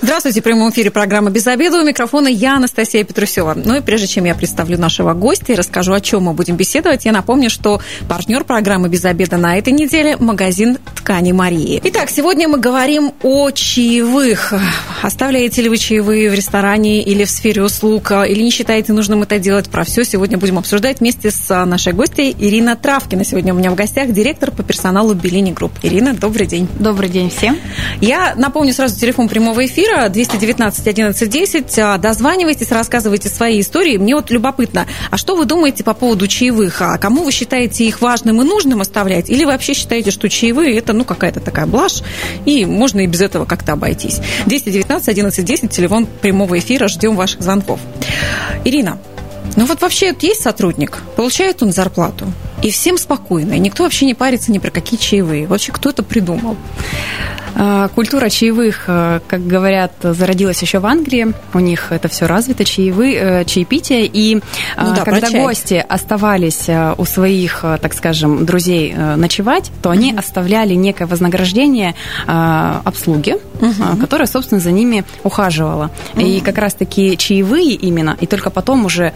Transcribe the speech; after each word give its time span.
Здравствуйте, 0.00 0.40
в 0.40 0.44
прямом 0.44 0.70
эфире 0.70 0.90
программа 0.90 1.30
«Без 1.30 1.46
обеда». 1.46 1.78
У 1.80 1.84
микрофона 1.84 2.28
я, 2.28 2.56
Анастасия 2.56 3.04
Петрусева. 3.04 3.54
Ну 3.54 3.76
и 3.76 3.80
прежде 3.80 4.06
чем 4.06 4.24
я 4.24 4.34
представлю 4.34 4.78
нашего 4.78 5.14
гостя 5.14 5.52
и 5.52 5.56
расскажу, 5.56 5.92
о 5.92 6.00
чем 6.00 6.24
мы 6.24 6.32
будем 6.32 6.56
беседовать, 6.56 7.04
я 7.04 7.12
напомню, 7.12 7.50
что 7.50 7.80
партнер 8.08 8.44
программы 8.44 8.88
«Без 8.88 9.04
обеда» 9.04 9.36
на 9.36 9.58
этой 9.58 9.72
неделе– 9.72 10.16
магазин 10.18 10.78
ткани 10.96 11.32
Марии. 11.32 11.80
Итак, 11.84 12.10
сегодня 12.10 12.48
мы 12.48 12.58
говорим 12.58 13.12
о 13.22 13.50
чаевых. 13.50 14.54
Оставляете 15.02 15.62
ли 15.62 15.68
вы 15.68 15.76
чаевые 15.76 16.30
в 16.30 16.34
ресторане 16.34 17.02
или 17.02 17.24
в 17.24 17.30
сфере 17.30 17.62
услуг, 17.62 18.10
или 18.10 18.42
не 18.42 18.50
считаете 18.50 18.92
нужным 18.92 19.22
это 19.22 19.38
делать? 19.38 19.68
Про 19.68 19.84
все 19.84 20.04
сегодня 20.04 20.38
будем 20.38 20.58
обсуждать 20.58 21.00
вместе 21.00 21.30
с 21.30 21.64
нашей 21.64 21.92
гостьей 21.92 22.34
Ирина 22.38 22.76
Травкина. 22.76 23.24
Сегодня 23.24 23.54
у 23.54 23.56
меня 23.56 23.70
в 23.70 23.74
гостях 23.74 24.12
директор 24.12 24.50
по 24.50 24.62
персоналу 24.62 25.14
Bellini 25.14 25.52
Group. 25.52 25.72
Ирина, 25.82 26.14
добрый 26.14 26.46
день. 26.46 26.68
Добрый 26.78 27.08
день 27.08 27.30
всем. 27.30 27.58
Я 28.00 28.34
напомню 28.36 28.72
сразу 28.72 28.98
телефон 28.98 29.28
прямого 29.28 29.64
эфира 29.64 29.73
эфира 29.74 30.08
219 30.08 30.86
11 30.86 31.28
10. 31.28 32.00
Дозванивайтесь, 32.00 32.70
рассказывайте 32.70 33.28
свои 33.28 33.60
истории. 33.60 33.96
Мне 33.96 34.14
вот 34.14 34.30
любопытно, 34.30 34.86
а 35.10 35.16
что 35.16 35.34
вы 35.34 35.46
думаете 35.46 35.82
по 35.82 35.94
поводу 35.94 36.28
чаевых? 36.28 36.80
А 36.80 36.96
кому 36.98 37.24
вы 37.24 37.32
считаете 37.32 37.84
их 37.84 38.00
важным 38.00 38.40
и 38.40 38.44
нужным 38.44 38.80
оставлять? 38.80 39.28
Или 39.28 39.44
вообще 39.44 39.74
считаете, 39.74 40.12
что 40.12 40.28
чаевые 40.28 40.78
это 40.78 40.92
ну 40.92 41.04
какая-то 41.04 41.40
такая 41.40 41.66
блажь, 41.66 42.02
и 42.44 42.64
можно 42.64 43.00
и 43.00 43.06
без 43.06 43.20
этого 43.20 43.46
как-то 43.46 43.72
обойтись? 43.72 44.20
219 44.46 45.08
11 45.08 45.44
10, 45.44 45.70
телефон 45.70 46.06
прямого 46.06 46.56
эфира, 46.56 46.86
ждем 46.86 47.16
ваших 47.16 47.42
звонков. 47.42 47.80
Ирина, 48.64 48.98
ну 49.56 49.66
вот 49.66 49.80
вообще 49.80 50.14
есть 50.20 50.42
сотрудник, 50.42 50.98
получает 51.16 51.64
он 51.64 51.72
зарплату, 51.72 52.32
и 52.62 52.70
всем 52.70 52.96
спокойно, 52.96 53.54
и 53.54 53.58
никто 53.58 53.82
вообще 53.82 54.06
не 54.06 54.14
парится 54.14 54.52
ни 54.52 54.58
про 54.58 54.70
какие 54.70 55.00
чаевые. 55.00 55.48
Вообще 55.48 55.72
кто 55.72 55.90
это 55.90 56.04
придумал? 56.04 56.56
А, 57.56 57.88
культура 57.88 58.28
чаевых, 58.28 58.84
э, 58.86 59.20
как 59.26 59.46
говорят, 59.46 59.92
зародилась 60.02 60.60
еще 60.62 60.80
в 60.80 60.86
Англии. 60.86 61.32
У 61.52 61.60
них 61.60 61.92
это 61.92 62.08
все 62.08 62.26
развито, 62.26 62.64
чаевые, 62.64 63.14
э, 63.14 63.44
чаепитие. 63.44 64.06
И 64.06 64.40
а, 64.76 64.86
ну 64.86 64.94
да, 64.94 65.02
когда 65.02 65.30
гости 65.30 65.84
оставались 65.88 66.68
э, 66.68 66.94
у 66.98 67.04
своих, 67.04 67.64
так 67.80 67.94
скажем, 67.94 68.44
друзей 68.44 68.94
ночевать, 68.94 69.70
то 69.82 69.90
они 69.90 70.10
угу. 70.10 70.18
оставляли 70.18 70.74
некое 70.74 71.06
вознаграждение 71.06 71.94
обслуги, 72.26 73.36
угу. 73.60 73.96
которая, 74.00 74.26
собственно, 74.26 74.60
за 74.60 74.70
ними 74.70 75.04
ухаживала. 75.22 75.90
Угу. 76.14 76.20
И 76.22 76.40
как 76.40 76.58
раз-таки 76.58 77.16
чаевые 77.16 77.74
именно, 77.74 78.16
и 78.20 78.26
только 78.26 78.50
потом 78.50 78.84
уже 78.84 79.12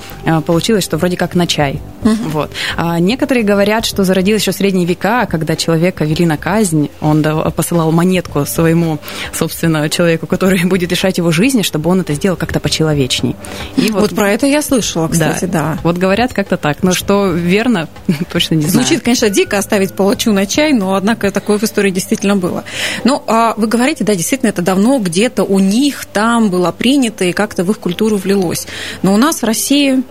получилось, 0.46 0.84
что 0.84 0.96
вроде 0.96 1.16
как 1.16 1.34
на 1.34 1.46
чай. 1.46 1.80
Угу. 2.02 2.28
Вот. 2.30 2.50
А 2.76 2.98
некоторые 3.00 3.44
говорят, 3.44 3.84
что 3.84 4.04
зародилось 4.04 4.42
еще 4.42 4.52
в 4.52 4.56
средние 4.56 4.86
века, 4.86 5.26
когда 5.26 5.56
человека 5.56 6.04
вели 6.04 6.26
на 6.26 6.36
казнь, 6.36 6.90
он 7.00 7.24
посылал 7.52 7.90
монетку 7.92 8.27
клетку 8.28 8.46
своему, 8.46 8.98
собственно, 9.32 9.88
человеку, 9.88 10.26
который 10.26 10.64
будет 10.64 10.90
решать 10.90 11.18
его 11.18 11.30
жизни, 11.30 11.62
чтобы 11.62 11.90
он 11.90 12.00
это 12.00 12.14
сделал 12.14 12.36
как-то 12.36 12.60
почеловечней. 12.60 13.36
И 13.76 13.90
вот, 13.90 14.02
вот 14.02 14.14
про 14.14 14.30
это 14.30 14.46
я 14.46 14.62
слышала, 14.62 15.08
кстати, 15.08 15.44
да. 15.44 15.74
да. 15.74 15.78
Вот 15.82 15.98
говорят 15.98 16.32
как-то 16.32 16.56
так. 16.56 16.82
Но 16.82 16.92
что 16.92 17.30
верно, 17.30 17.88
точно 18.32 18.54
не 18.54 18.62
знаю. 18.62 18.86
Звучит, 18.86 19.04
конечно, 19.04 19.30
дико 19.30 19.58
оставить 19.58 19.94
палачу 19.94 20.32
на 20.32 20.46
чай, 20.46 20.72
но, 20.72 20.94
однако, 20.94 21.30
такое 21.30 21.58
в 21.58 21.64
истории 21.64 21.90
действительно 21.90 22.36
было. 22.36 22.64
Ну, 23.04 23.22
а 23.26 23.54
вы 23.56 23.66
говорите, 23.66 24.04
да, 24.04 24.14
действительно, 24.14 24.50
это 24.50 24.62
давно 24.62 24.98
где-то 24.98 25.44
у 25.44 25.58
них 25.58 26.06
там 26.06 26.50
было 26.50 26.72
принято 26.72 27.24
и 27.24 27.32
как-то 27.32 27.64
в 27.64 27.70
их 27.70 27.78
культуру 27.78 28.16
влилось. 28.16 28.66
Но 29.02 29.14
у 29.14 29.16
нас 29.16 29.42
в 29.42 29.44
России 29.44 30.02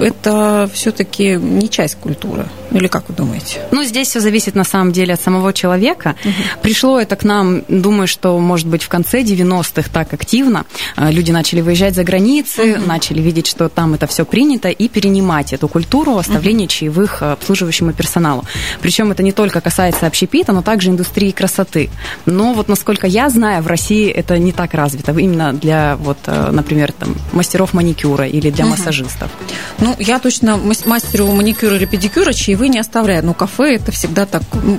это 0.00 0.68
все-таки 0.72 1.36
не 1.36 1.68
часть 1.68 1.96
культуры. 1.96 2.46
Или 2.70 2.86
как 2.86 3.08
вы 3.08 3.14
думаете? 3.14 3.60
Ну, 3.70 3.82
здесь 3.84 4.08
все 4.08 4.20
зависит 4.20 4.54
на 4.54 4.64
самом 4.64 4.92
деле 4.92 5.14
от 5.14 5.20
самого 5.20 5.52
человека. 5.52 6.16
Угу. 6.24 6.32
Пришло 6.62 7.00
это 7.00 7.16
к 7.16 7.24
нам, 7.24 7.62
думаю, 7.68 8.06
что, 8.06 8.38
может 8.38 8.66
быть, 8.66 8.82
в 8.82 8.88
конце 8.88 9.22
90-х 9.22 9.88
так 9.92 10.12
активно. 10.12 10.66
Э, 10.96 11.10
люди 11.10 11.30
начали 11.30 11.60
выезжать 11.60 11.94
за 11.94 12.04
границы, 12.04 12.76
угу. 12.76 12.86
начали 12.86 13.20
видеть, 13.20 13.46
что 13.46 13.68
там 13.68 13.94
это 13.94 14.06
все 14.06 14.24
принято, 14.24 14.68
и 14.68 14.88
перенимать 14.88 15.52
эту 15.52 15.68
культуру 15.68 16.18
оставления 16.18 16.66
угу. 16.66 16.72
чаевых 16.72 17.22
э, 17.22 17.32
обслуживающему 17.32 17.92
персоналу. 17.92 18.44
Причем 18.82 19.10
это 19.10 19.22
не 19.22 19.32
только 19.32 19.60
касается 19.60 20.06
общепита, 20.06 20.52
но 20.52 20.62
также 20.62 20.90
индустрии 20.90 21.30
красоты. 21.30 21.88
Но 22.26 22.52
вот, 22.52 22.68
насколько 22.68 23.06
я 23.06 23.30
знаю, 23.30 23.62
в 23.62 23.66
России 23.66 24.10
это 24.10 24.38
не 24.38 24.52
так 24.52 24.74
развито. 24.74 25.12
Именно 25.12 25.54
для, 25.54 25.96
вот, 25.96 26.18
э, 26.26 26.50
например, 26.52 26.92
там, 26.92 27.14
мастеров 27.32 27.72
маникюра 27.72 28.26
или 28.26 28.50
для 28.50 28.64
угу. 28.64 28.72
массажистов. 28.72 29.30
Ну, 29.78 29.96
я 29.98 30.18
точно 30.18 30.60
мастеру 30.84 31.28
маникюра 31.32 31.76
или 31.76 31.86
педикюра 31.86 32.32
чаевых 32.32 32.57
вы 32.58 32.68
не 32.68 32.78
оставляют. 32.78 33.24
Но 33.24 33.32
кафе 33.32 33.76
это 33.76 33.92
всегда 33.92 34.26
так 34.26 34.42
ну, 34.62 34.78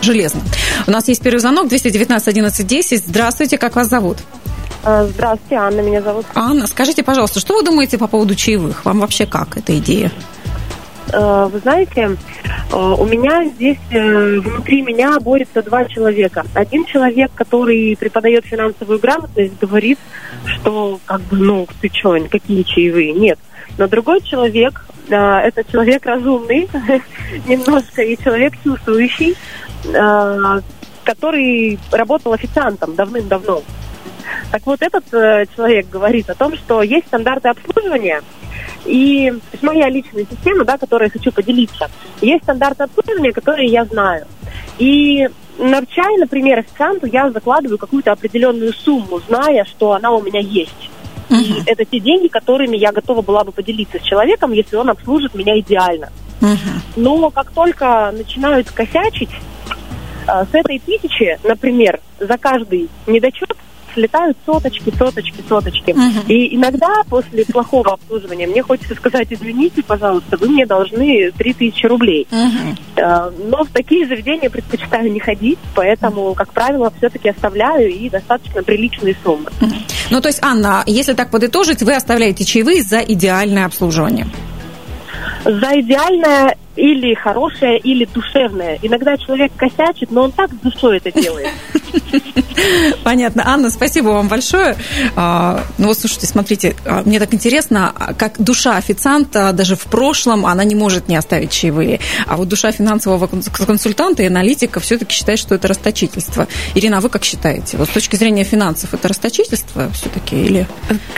железно. 0.00 0.40
У 0.86 0.90
нас 0.90 1.08
есть 1.08 1.20
первый 1.20 1.40
звонок 1.40 1.68
219 1.68 2.28
11 2.28 2.66
10. 2.66 3.06
Здравствуйте, 3.06 3.58
как 3.58 3.76
вас 3.76 3.88
зовут? 3.88 4.18
А, 4.84 5.04
здравствуйте, 5.06 5.56
Анна 5.56 5.80
меня 5.80 6.00
зовут. 6.00 6.24
Анна, 6.34 6.66
скажите, 6.66 7.02
пожалуйста, 7.02 7.40
что 7.40 7.54
вы 7.54 7.64
думаете 7.64 7.98
по 7.98 8.06
поводу 8.06 8.34
чаевых? 8.34 8.84
Вам 8.84 9.00
вообще 9.00 9.26
как 9.26 9.56
эта 9.56 9.76
идея? 9.78 10.12
А, 11.12 11.46
вы 11.48 11.58
знаете, 11.58 12.16
а, 12.72 12.94
у 12.94 13.04
меня 13.04 13.44
здесь 13.44 13.78
э, 13.90 14.38
внутри 14.38 14.82
меня 14.82 15.18
борются 15.20 15.62
два 15.62 15.84
человека. 15.86 16.44
Один 16.54 16.84
человек, 16.84 17.32
который 17.34 17.96
преподает 17.98 18.44
финансовую 18.44 18.98
грамотность, 18.98 19.58
говорит, 19.60 19.98
что 20.46 21.00
как 21.04 21.20
бы, 21.22 21.36
ну, 21.36 21.66
ты 21.80 21.90
что, 21.92 22.16
какие 22.30 22.62
чаевые? 22.62 23.12
Нет. 23.12 23.38
Но 23.78 23.88
другой 23.88 24.20
человек, 24.22 24.86
а, 25.10 25.40
это 25.40 25.64
человек 25.64 26.04
разумный 26.06 26.68
немножко 27.46 28.02
и 28.02 28.16
человек 28.16 28.54
чувствующий, 28.62 29.36
а, 29.94 30.60
который 31.04 31.78
работал 31.90 32.32
официантом 32.32 32.94
давным-давно. 32.94 33.62
Так 34.50 34.66
вот, 34.66 34.82
этот 34.82 35.12
э, 35.14 35.46
человек 35.54 35.88
говорит 35.88 36.28
о 36.30 36.34
том, 36.34 36.56
что 36.56 36.82
есть 36.82 37.06
стандарты 37.06 37.48
обслуживания, 37.48 38.22
и 38.84 39.30
то 39.30 39.52
есть 39.52 39.62
моя 39.62 39.88
личная 39.88 40.26
система, 40.28 40.64
да, 40.64 40.78
которой 40.78 41.04
я 41.04 41.10
хочу 41.10 41.32
поделиться, 41.32 41.90
есть 42.20 42.44
стандарты 42.44 42.84
обслуживания, 42.84 43.32
которые 43.32 43.68
я 43.68 43.84
знаю. 43.84 44.26
И 44.78 45.28
на 45.58 45.84
чай, 45.86 46.16
например, 46.18 46.58
официанту 46.58 47.06
я 47.06 47.30
закладываю 47.30 47.78
какую-то 47.78 48.12
определенную 48.12 48.72
сумму, 48.72 49.20
зная, 49.26 49.64
что 49.64 49.92
она 49.92 50.10
у 50.10 50.22
меня 50.22 50.40
есть. 50.40 50.90
Uh-huh. 51.28 51.38
И 51.38 51.62
это 51.66 51.84
те 51.84 52.00
деньги, 52.00 52.28
которыми 52.28 52.76
я 52.76 52.92
готова 52.92 53.22
была 53.22 53.44
бы 53.44 53.52
поделиться 53.52 53.98
с 53.98 54.02
человеком, 54.02 54.52
если 54.52 54.76
он 54.76 54.90
обслужит 54.90 55.34
меня 55.34 55.58
идеально. 55.58 56.10
Uh-huh. 56.40 56.56
Но 56.96 57.30
как 57.30 57.50
только 57.50 58.12
начинают 58.16 58.70
косячить, 58.70 59.30
э, 60.26 60.44
с 60.50 60.54
этой 60.54 60.78
тысячи, 60.78 61.38
например, 61.42 62.00
за 62.20 62.38
каждый 62.38 62.88
недочет 63.06 63.56
слетают 63.96 64.36
соточки, 64.44 64.92
соточки, 64.96 65.42
соточки. 65.48 65.90
Uh-huh. 65.90 66.26
И 66.28 66.54
иногда 66.54 67.02
после 67.08 67.44
плохого 67.46 67.94
обслуживания 67.94 68.46
мне 68.46 68.62
хочется 68.62 68.94
сказать, 68.94 69.28
извините, 69.30 69.82
пожалуйста, 69.82 70.36
вы 70.36 70.48
мне 70.48 70.66
должны 70.66 71.32
3000 71.32 71.86
рублей. 71.86 72.28
Uh-huh. 72.30 73.32
Но 73.48 73.64
в 73.64 73.68
такие 73.68 74.06
заведения 74.06 74.50
предпочитаю 74.50 75.10
не 75.10 75.18
ходить, 75.18 75.58
поэтому, 75.74 76.34
как 76.34 76.52
правило, 76.52 76.92
все-таки 76.98 77.30
оставляю 77.30 77.90
и 77.90 78.10
достаточно 78.10 78.62
приличные 78.62 79.16
суммы. 79.24 79.50
Ну, 80.10 80.20
то 80.20 80.28
есть, 80.28 80.42
Анна, 80.42 80.84
если 80.86 81.14
так 81.14 81.30
подытожить, 81.30 81.82
вы 81.82 81.94
оставляете 81.94 82.44
чаевые 82.44 82.82
за 82.82 83.00
идеальное 83.00 83.66
обслуживание? 83.66 84.26
За 85.44 85.80
идеальное 85.80 86.56
или 86.76 87.14
хорошее, 87.14 87.78
или 87.78 88.04
душевное. 88.04 88.78
Иногда 88.82 89.16
человек 89.16 89.52
косячит, 89.56 90.10
но 90.10 90.24
он 90.24 90.32
так 90.32 90.50
с 90.52 90.56
душой 90.56 90.98
это 90.98 91.12
делает. 91.12 91.48
Понятно. 93.04 93.42
Анна, 93.46 93.70
спасибо 93.70 94.08
вам 94.08 94.28
большое. 94.28 94.76
А, 95.14 95.64
ну 95.78 95.88
вот, 95.88 95.98
слушайте, 95.98 96.26
смотрите, 96.26 96.74
а, 96.84 97.02
мне 97.04 97.18
так 97.18 97.32
интересно, 97.34 97.92
а 97.94 98.14
как 98.14 98.40
душа 98.42 98.76
официанта 98.76 99.52
даже 99.52 99.76
в 99.76 99.84
прошлом, 99.84 100.46
она 100.46 100.64
не 100.64 100.74
может 100.74 101.08
не 101.08 101.16
оставить 101.16 101.50
чаевые. 101.50 102.00
А 102.26 102.36
вот 102.36 102.48
душа 102.48 102.72
финансового 102.72 103.26
консультанта 103.26 104.22
и 104.22 104.26
аналитика 104.26 104.80
все-таки 104.80 105.14
считает, 105.14 105.38
что 105.38 105.54
это 105.54 105.68
расточительство. 105.68 106.48
Ирина, 106.74 106.98
а 106.98 107.00
вы 107.00 107.08
как 107.08 107.24
считаете? 107.24 107.76
Вот 107.76 107.88
с 107.88 107.92
точки 107.92 108.16
зрения 108.16 108.44
финансов, 108.44 108.92
это 108.94 109.08
расточительство 109.08 109.90
все-таки 109.92 110.36
или... 110.36 110.66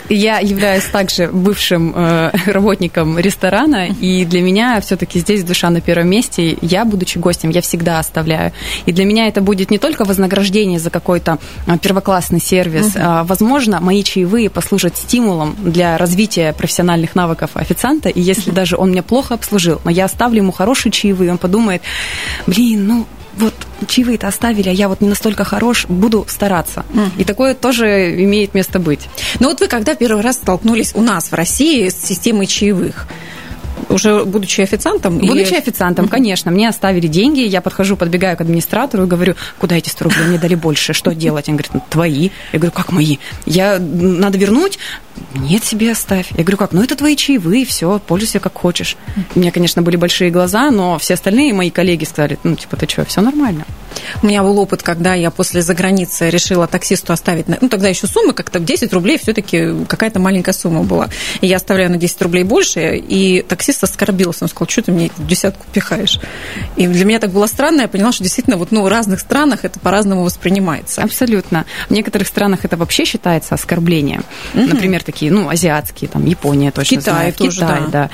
Я 0.09 0.39
являюсь 0.39 0.85
также 0.85 1.29
бывшим 1.29 1.93
э, 1.95 2.31
работником 2.47 3.19
ресторана, 3.19 3.89
и 3.89 4.25
для 4.25 4.43
меня 4.43 4.81
все-таки 4.81 5.21
здесь 5.21 5.45
душа 5.49 5.71
на 5.71 5.81
первом 5.81 6.09
месте. 6.09 6.57
Я, 6.61 6.85
будучи 6.85 7.19
гостем, 7.19 7.51
я 7.51 7.61
всегда 7.61 7.99
оставляю. 7.99 8.53
И 8.87 8.93
для 8.93 9.05
меня 9.05 9.27
это 9.27 9.41
будет 9.41 9.71
не 9.71 9.79
только 9.79 10.05
вознаграждение 10.05 10.79
за 10.79 10.91
какой-то 10.91 11.39
а, 11.67 11.79
первоклассный 11.79 12.41
сервис. 12.41 12.95
Угу. 12.95 12.99
А, 13.01 13.25
возможно, 13.25 13.81
мои 13.81 14.03
чаевые 14.03 14.51
послужат 14.51 14.97
стимулом 14.97 15.57
для 15.59 15.99
развития 15.99 16.53
профессиональных 16.53 17.15
навыков 17.15 17.51
официанта. 17.55 18.09
И 18.09 18.21
если 18.21 18.51
угу. 18.51 18.57
даже 18.57 18.77
он 18.77 18.91
меня 18.91 19.03
плохо 19.03 19.35
обслужил, 19.35 19.81
но 19.85 19.91
я 19.91 20.05
оставлю 20.05 20.39
ему 20.39 20.53
хорошие 20.53 20.93
чаевые, 20.93 21.33
он 21.33 21.39
подумает, 21.39 21.83
блин, 22.47 22.87
ну 22.87 23.07
вот 23.39 23.55
чаевые-то 23.87 24.27
оставили, 24.27 24.69
а 24.69 24.73
я 24.73 24.89
вот 24.89 25.01
не 25.01 25.09
настолько 25.09 25.45
хорош, 25.45 25.87
буду 25.89 26.27
стараться. 26.29 26.85
Mm. 26.93 27.11
И 27.19 27.25
такое 27.25 27.55
тоже 27.55 28.23
имеет 28.23 28.55
место 28.55 28.79
быть. 28.79 29.09
Но 29.39 29.49
вот 29.49 29.61
вы 29.61 29.69
когда 29.69 29.95
первый 29.95 30.23
раз 30.23 30.37
столкнулись 30.37 30.93
у 30.95 31.03
нас 31.03 31.31
в 31.31 31.35
России 31.35 31.89
с 31.89 31.97
системой 31.97 32.47
чаевых, 32.47 33.07
уже 33.89 34.25
будучи 34.25 34.61
официантом? 34.61 35.19
Будучи 35.19 35.51
или... 35.51 35.59
официантом, 35.59 36.07
угу. 36.07 36.13
конечно. 36.13 36.51
Мне 36.51 36.69
оставили 36.69 37.07
деньги, 37.07 37.41
я 37.41 37.61
подхожу, 37.61 37.97
подбегаю 37.97 38.37
к 38.37 38.41
администратору 38.41 39.05
и 39.05 39.07
говорю, 39.07 39.35
куда 39.59 39.77
эти 39.77 39.89
100 39.89 40.05
рублей? 40.05 40.25
Мне 40.27 40.39
дали 40.39 40.55
больше, 40.55 40.93
что 40.93 41.15
делать? 41.15 41.49
Он 41.49 41.57
говорит, 41.57 41.75
ну, 41.75 41.83
твои. 41.89 42.31
Я 42.53 42.59
говорю, 42.59 42.73
как 42.73 42.93
мои? 42.93 43.19
Я, 43.47 43.79
надо 43.79 44.39
вернуть? 44.39 44.79
Нет, 45.35 45.65
себе 45.65 45.93
оставь. 45.93 46.31
Я 46.31 46.43
говорю, 46.43 46.57
как? 46.57 46.73
Ну, 46.73 46.83
это 46.83 46.97
твои 46.97 47.17
чаевые, 47.17 47.65
все, 47.65 48.01
пользуйся 48.07 48.41
как 48.41 48.55
хочешь. 48.55 48.97
У 49.35 49.39
меня, 49.39 49.51
конечно, 49.51 49.83
были 49.83 49.97
большие 49.97 50.31
глаза, 50.31 50.71
но 50.71 50.99
все 50.99 51.15
остальные 51.15 51.53
мои 51.55 51.71
коллеги 51.71 52.05
сказали, 52.05 52.39
ну, 52.45 52.57
типа, 52.57 52.77
ты 52.77 52.89
что, 52.89 53.05
все 53.05 53.21
нормально. 53.21 53.65
У 54.23 54.27
меня 54.27 54.43
был 54.43 54.59
опыт, 54.59 54.83
когда 54.83 55.15
я 55.15 55.31
после 55.31 55.63
заграницы 55.63 56.31
решила 56.31 56.67
таксисту 56.67 57.13
оставить, 57.13 57.47
ну, 57.49 57.69
тогда 57.69 57.89
еще 57.89 58.07
суммы 58.07 58.33
как-то 58.33 58.61
10 58.61 58.93
рублей 58.93 59.19
все-таки 59.19 59.85
какая-то 59.87 60.21
маленькая 60.21 60.53
сумма 60.53 60.83
была. 60.83 61.09
И 61.41 61.47
я 61.47 61.57
оставляю 61.57 61.91
на 61.91 61.97
10 61.97 62.23
рублей 62.23 62.45
больше, 62.45 62.97
и 62.97 63.43
таксист 63.43 63.78
оскорбился, 63.83 64.45
он 64.45 64.49
сказал, 64.49 64.69
что 64.69 64.83
ты 64.83 64.93
мне 64.93 65.11
десятку 65.19 65.67
пихаешь. 65.73 66.19
И 66.77 66.87
для 66.87 67.05
меня 67.05 67.19
так 67.19 67.31
было 67.31 67.47
странно, 67.47 67.83
я 67.83 67.89
поняла, 67.89 68.13
что 68.13 68.23
действительно 68.23 68.57
вот, 68.57 68.71
ну, 68.71 68.83
в 68.83 68.89
разных 68.89 69.21
странах 69.21 69.65
это 69.65 69.79
по-разному 69.81 70.25
воспринимается. 70.25 71.03
Абсолютно. 71.03 71.65
В 71.89 71.93
некоторых 71.93 72.29
странах 72.29 72.65
это 72.65 72.77
вообще 72.77 73.05
считается 73.05 73.55
оскорблением. 73.55 74.25
Угу. 74.55 74.63
Например, 74.63 75.03
такие, 75.03 75.31
ну, 75.31 75.49
азиатские, 75.49 76.09
там, 76.09 76.25
Япония 76.27 76.71
точно 76.71 76.99
Китай 76.99 77.15
знает. 77.15 77.37
Тоже, 77.37 77.61
Китай, 77.61 77.81
да. 77.91 78.11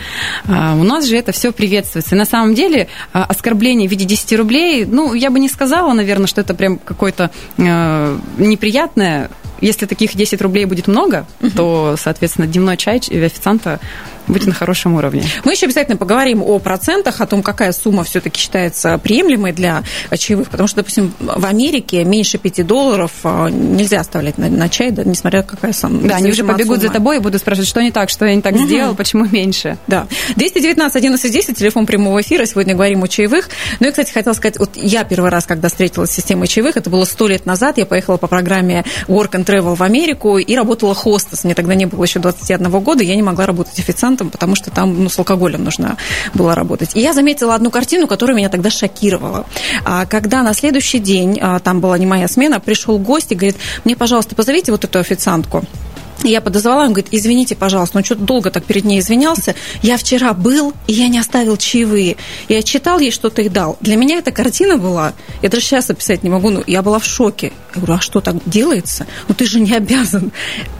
да. 0.46 0.72
А, 0.72 0.74
у 0.74 0.84
нас 0.84 1.06
же 1.06 1.16
это 1.16 1.32
все 1.32 1.52
приветствуется. 1.52 2.14
И 2.14 2.18
на 2.18 2.24
самом 2.24 2.54
деле 2.54 2.88
а, 3.12 3.24
оскорбление 3.24 3.88
в 3.88 3.90
виде 3.90 4.04
10 4.04 4.38
рублей, 4.38 4.84
ну, 4.84 5.14
я 5.14 5.30
бы 5.30 5.40
не 5.40 5.48
сказала, 5.48 5.92
наверное, 5.92 6.26
что 6.26 6.40
это 6.40 6.54
прям 6.54 6.78
какое-то 6.78 7.30
э, 7.56 8.18
неприятное 8.38 9.30
если 9.60 9.86
таких 9.86 10.14
10 10.14 10.42
рублей 10.42 10.66
будет 10.66 10.88
много, 10.88 11.26
угу. 11.40 11.50
то, 11.50 11.94
соответственно, 11.98 12.46
дневной 12.46 12.76
чай 12.76 12.98
официанта 12.98 13.80
быть 14.26 14.46
на 14.46 14.52
хорошем 14.52 14.94
уровне. 14.94 15.24
Мы 15.44 15.52
еще 15.52 15.66
обязательно 15.66 15.96
поговорим 15.96 16.42
о 16.42 16.58
процентах, 16.58 17.20
о 17.20 17.26
том, 17.26 17.42
какая 17.42 17.72
сумма 17.72 18.04
все-таки 18.04 18.40
считается 18.40 18.98
приемлемой 18.98 19.52
для 19.52 19.82
чаевых, 20.16 20.48
потому 20.48 20.66
что, 20.68 20.78
допустим, 20.78 21.12
в 21.20 21.44
Америке 21.44 22.04
меньше 22.04 22.38
5 22.38 22.66
долларов 22.66 23.12
а, 23.24 23.48
нельзя 23.48 24.00
оставлять 24.00 24.38
на, 24.38 24.48
на 24.48 24.68
чай, 24.68 24.90
да, 24.90 25.04
несмотря 25.04 25.42
какая 25.42 25.72
сам. 25.72 26.06
Да, 26.06 26.16
они 26.16 26.30
уже 26.30 26.44
побегут 26.44 26.80
за 26.80 26.90
тобой 26.90 27.16
и 27.16 27.20
будут 27.20 27.40
спрашивать, 27.40 27.68
что 27.68 27.82
не 27.82 27.90
так, 27.90 28.10
что 28.10 28.24
я 28.24 28.34
не 28.34 28.42
так 28.42 28.54
угу. 28.54 28.64
сделал, 28.64 28.94
почему 28.94 29.26
меньше. 29.26 29.76
Да. 29.86 30.06
219 30.36 30.96
11 30.96 31.32
10, 31.32 31.58
телефон 31.58 31.86
прямого 31.86 32.20
эфира, 32.20 32.46
сегодня 32.46 32.74
говорим 32.74 33.02
о 33.02 33.08
чаевых. 33.08 33.48
Ну 33.80 33.88
и, 33.88 33.90
кстати, 33.90 34.12
хотела 34.12 34.32
сказать, 34.34 34.58
вот 34.58 34.70
я 34.76 35.04
первый 35.04 35.30
раз, 35.30 35.46
когда 35.46 35.68
встретилась 35.68 36.10
с 36.10 36.14
системой 36.14 36.48
чаевых, 36.48 36.76
это 36.76 36.90
было 36.90 37.04
сто 37.04 37.28
лет 37.28 37.46
назад, 37.46 37.78
я 37.78 37.86
поехала 37.86 38.16
по 38.16 38.26
программе 38.26 38.84
Work 39.08 39.32
and 39.32 39.44
Travel 39.44 39.74
в 39.74 39.82
Америку 39.82 40.38
и 40.38 40.56
работала 40.56 40.94
хостес. 40.94 41.44
Мне 41.44 41.54
тогда 41.54 41.74
не 41.74 41.86
было 41.86 42.04
еще 42.04 42.20
21 42.20 42.70
года, 42.80 43.02
я 43.02 43.16
не 43.16 43.22
могла 43.22 43.46
работать 43.46 43.78
официантом 43.78 44.13
официантом, 44.14 44.30
потому 44.30 44.54
что 44.54 44.70
там 44.70 45.04
ну, 45.04 45.08
с 45.08 45.18
алкоголем 45.18 45.64
нужно 45.64 45.96
было 46.34 46.54
работать. 46.54 46.90
И 46.94 47.00
я 47.00 47.12
заметила 47.12 47.54
одну 47.54 47.70
картину, 47.70 48.06
которая 48.06 48.36
меня 48.36 48.48
тогда 48.48 48.70
шокировала. 48.70 49.46
А, 49.84 50.06
когда 50.06 50.42
на 50.42 50.54
следующий 50.54 50.98
день, 50.98 51.38
а, 51.40 51.58
там 51.58 51.80
была 51.80 51.98
не 51.98 52.06
моя 52.06 52.28
смена, 52.28 52.60
пришел 52.60 52.98
гость 52.98 53.32
и 53.32 53.34
говорит, 53.34 53.56
мне, 53.84 53.96
пожалуйста, 53.96 54.34
позовите 54.34 54.72
вот 54.72 54.84
эту 54.84 54.98
официантку. 54.98 55.64
Я 56.24 56.40
подозвала, 56.40 56.84
он 56.84 56.92
говорит, 56.92 57.08
извините, 57.10 57.54
пожалуйста, 57.54 57.98
ну 57.98 58.04
что-то 58.04 58.22
долго 58.22 58.50
так 58.50 58.64
перед 58.64 58.84
ней 58.84 59.00
извинялся. 59.00 59.54
Я 59.82 59.96
вчера 59.96 60.32
был, 60.32 60.72
и 60.86 60.92
я 60.92 61.08
не 61.08 61.18
оставил 61.18 61.56
чаевые. 61.56 62.16
Я 62.48 62.62
читал 62.62 62.98
ей 62.98 63.10
что-то 63.10 63.42
и 63.42 63.48
дал. 63.48 63.76
Для 63.80 63.96
меня 63.96 64.18
эта 64.18 64.32
картина 64.32 64.76
была, 64.78 65.12
я 65.42 65.48
даже 65.48 65.64
сейчас 65.64 65.90
описать 65.90 66.22
не 66.22 66.30
могу, 66.30 66.50
но 66.50 66.62
я 66.66 66.82
была 66.82 66.98
в 66.98 67.04
шоке. 67.04 67.52
Я 67.74 67.80
говорю, 67.80 67.94
а 67.94 68.00
что 68.00 68.20
так 68.20 68.36
делается? 68.46 69.06
Ну 69.28 69.34
ты 69.34 69.46
же 69.46 69.60
не 69.60 69.74
обязан. 69.74 70.32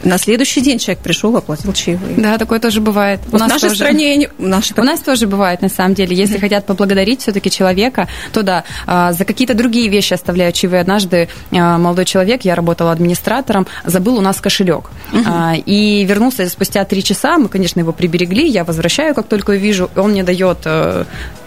На 0.03 0.19
следующий 0.19 0.61
день 0.61 0.79
человек 0.79 1.03
пришел, 1.03 1.37
оплатил 1.37 1.73
чаевые. 1.73 2.17
Да, 2.17 2.39
такое 2.39 2.61
тоже 2.61 2.81
бывает. 2.81 3.21
У 3.33 3.37
нас 3.37 3.49
в 3.49 3.55
нашей 3.55 3.69
тоже. 3.69 3.77
стране... 3.77 4.31
У 4.39 4.47
нас, 4.47 4.73
у 4.77 4.83
нас 4.83 5.01
тоже 5.01 5.27
бывает, 5.27 5.61
на 5.61 5.69
самом 5.69 5.95
деле. 5.95 6.17
Если 6.17 6.39
хотят 6.39 6.67
поблагодарить 6.67 7.23
все-таки 7.23 7.51
человека, 7.51 8.09
то 8.33 8.43
да, 8.43 8.65
а, 8.87 9.13
за 9.13 9.25
какие-то 9.25 9.55
другие 9.55 9.89
вещи 9.89 10.15
оставляют 10.15 10.55
чаевые. 10.55 10.81
Однажды 10.81 11.29
а, 11.51 11.79
молодой 11.79 12.05
человек, 12.05 12.45
я 12.45 12.55
работала 12.55 12.93
администратором, 12.93 13.67
забыл 13.85 14.17
у 14.17 14.21
нас 14.21 14.41
кошелек. 14.41 14.91
Uh-huh. 15.13 15.34
И 15.67 16.05
вернулся 16.05 16.49
спустя 16.49 16.85
три 16.85 17.03
часа, 17.03 17.39
мы, 17.39 17.49
конечно, 17.49 17.81
его 17.81 17.93
приберегли, 17.93 18.47
я 18.47 18.65
возвращаю, 18.65 19.15
как 19.15 19.27
только 19.27 19.53
увижу, 19.53 19.91
он 19.97 20.13
мне 20.13 20.23
дает 20.23 20.59
5 20.59 20.67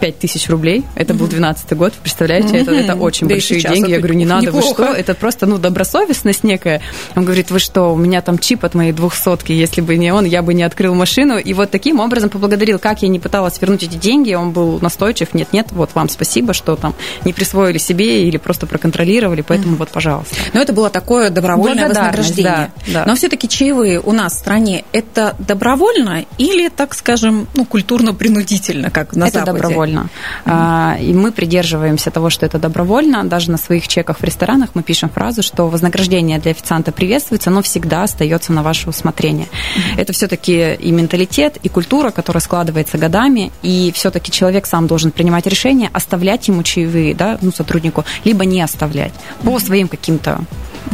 э, 0.00 0.12
тысяч 0.12 0.48
рублей, 0.48 0.84
это 0.94 1.14
был 1.14 1.26
12 1.26 1.72
год, 1.76 1.92
представляете, 1.94 2.56
это, 2.56 2.72
это 2.72 2.94
очень 2.94 3.28
да 3.28 3.34
большие 3.34 3.60
деньги, 3.60 3.90
я 3.90 3.98
говорю, 3.98 4.14
не 4.14 4.24
надо, 4.24 4.46
неплохо. 4.46 4.66
вы 4.66 4.86
что, 4.86 4.94
это 4.94 5.14
просто, 5.14 5.46
ну, 5.46 5.58
добросовестность 5.58 6.44
некая. 6.44 6.80
Он 7.16 7.24
говорит, 7.24 7.50
вы 7.50 7.58
что, 7.58 7.92
у 7.92 7.96
меня 7.96 8.20
там 8.22 8.38
чип 8.38 8.64
от 8.64 8.74
моей 8.74 8.92
двухсотки, 8.92 9.52
если 9.52 9.80
бы 9.80 9.96
не 9.96 10.12
он, 10.12 10.24
я 10.24 10.42
бы 10.42 10.54
не 10.54 10.62
открыл 10.62 10.94
машину, 10.94 11.38
и 11.38 11.52
вот 11.52 11.70
таким 11.70 12.00
образом 12.00 12.30
поблагодарил, 12.30 12.78
как 12.78 13.02
я 13.02 13.08
не 13.08 13.20
пыталась 13.20 13.60
вернуть 13.60 13.82
эти 13.82 13.96
деньги, 13.96 14.34
он 14.34 14.52
был 14.52 14.78
настойчив, 14.80 15.34
нет-нет, 15.34 15.68
вот 15.70 15.90
вам 15.94 16.08
спасибо, 16.08 16.52
что 16.52 16.76
там 16.76 16.94
не 17.24 17.32
присвоили 17.32 17.78
себе 17.78 18.24
или 18.24 18.36
просто 18.36 18.66
проконтролировали, 18.66 19.42
поэтому 19.42 19.76
вот, 19.76 19.90
пожалуйста. 19.90 20.34
Но 20.52 20.60
это 20.60 20.72
было 20.72 20.90
такое 20.90 21.30
добровольное 21.30 21.88
вознаграждение. 21.88 22.70
Да, 22.86 22.92
да. 22.92 23.04
Но 23.06 23.14
все-таки 23.14 23.48
чаевые 23.48 23.77
у 24.04 24.12
нас 24.12 24.34
в 24.34 24.38
стране, 24.38 24.84
это 24.92 25.34
добровольно 25.38 26.24
или, 26.38 26.68
так 26.68 26.94
скажем, 26.94 27.46
ну, 27.54 27.64
культурно-принудительно, 27.64 28.90
как 28.90 29.14
на 29.14 29.28
это 29.28 29.40
Западе? 29.40 29.52
добровольно. 29.52 30.08
Mm-hmm. 30.44 31.04
И 31.04 31.12
мы 31.14 31.32
придерживаемся 31.32 32.10
того, 32.10 32.30
что 32.30 32.46
это 32.46 32.58
добровольно. 32.58 33.24
Даже 33.24 33.50
на 33.50 33.58
своих 33.58 33.88
чеках 33.88 34.20
в 34.20 34.24
ресторанах 34.24 34.70
мы 34.74 34.82
пишем 34.82 35.08
фразу, 35.08 35.42
что 35.42 35.68
вознаграждение 35.68 36.38
для 36.38 36.50
официанта 36.50 36.92
приветствуется, 36.92 37.50
но 37.50 37.62
всегда 37.62 38.02
остается 38.02 38.52
на 38.52 38.62
ваше 38.62 38.88
усмотрение. 38.88 39.46
Mm-hmm. 39.46 40.00
Это 40.00 40.12
все-таки 40.12 40.74
и 40.74 40.90
менталитет, 40.92 41.58
и 41.62 41.68
культура, 41.68 42.10
которая 42.10 42.40
складывается 42.40 42.98
годами, 42.98 43.52
и 43.62 43.92
все-таки 43.94 44.32
человек 44.32 44.66
сам 44.66 44.86
должен 44.86 45.10
принимать 45.10 45.46
решение, 45.46 45.90
оставлять 45.92 46.48
ему 46.48 46.62
чаевые, 46.62 47.14
да, 47.14 47.38
ну, 47.40 47.52
сотруднику, 47.52 48.04
либо 48.24 48.44
не 48.44 48.60
оставлять 48.62 49.12
по 49.42 49.50
mm-hmm. 49.50 49.64
своим 49.64 49.88
каким-то 49.88 50.40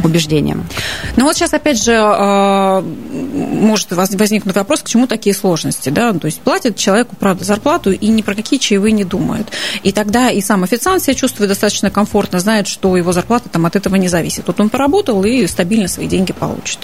убеждениям. 0.03 0.65
Ну 1.15 1.25
вот 1.25 1.35
сейчас, 1.35 1.53
опять 1.53 1.81
же, 1.81 1.93
а, 1.95 2.81
может 2.81 3.91
возникнуть 3.91 4.55
вопрос, 4.55 4.81
к 4.81 4.87
чему 4.87 5.07
такие 5.07 5.35
сложности, 5.35 5.89
да, 5.89 6.13
то 6.13 6.25
есть 6.25 6.41
платит 6.41 6.77
человеку, 6.77 7.15
правда, 7.19 7.43
зарплату 7.43 7.91
и 7.91 8.07
ни 8.07 8.21
про 8.21 8.35
какие 8.35 8.59
чаевые 8.59 8.91
не 8.91 9.03
думают. 9.03 9.47
И 9.83 9.91
тогда 9.91 10.29
и 10.29 10.41
сам 10.41 10.63
официант 10.63 11.03
себя 11.03 11.13
чувствует 11.15 11.49
достаточно 11.49 11.89
комфортно, 11.89 12.39
знает, 12.39 12.67
что 12.67 12.95
его 12.97 13.11
зарплата 13.11 13.49
там 13.49 13.65
от 13.65 13.75
этого 13.75 13.95
не 13.95 14.07
зависит. 14.07 14.47
Вот 14.47 14.59
он 14.59 14.69
поработал 14.69 15.23
и 15.23 15.45
стабильно 15.47 15.87
свои 15.87 16.07
деньги 16.07 16.33
получит. 16.33 16.79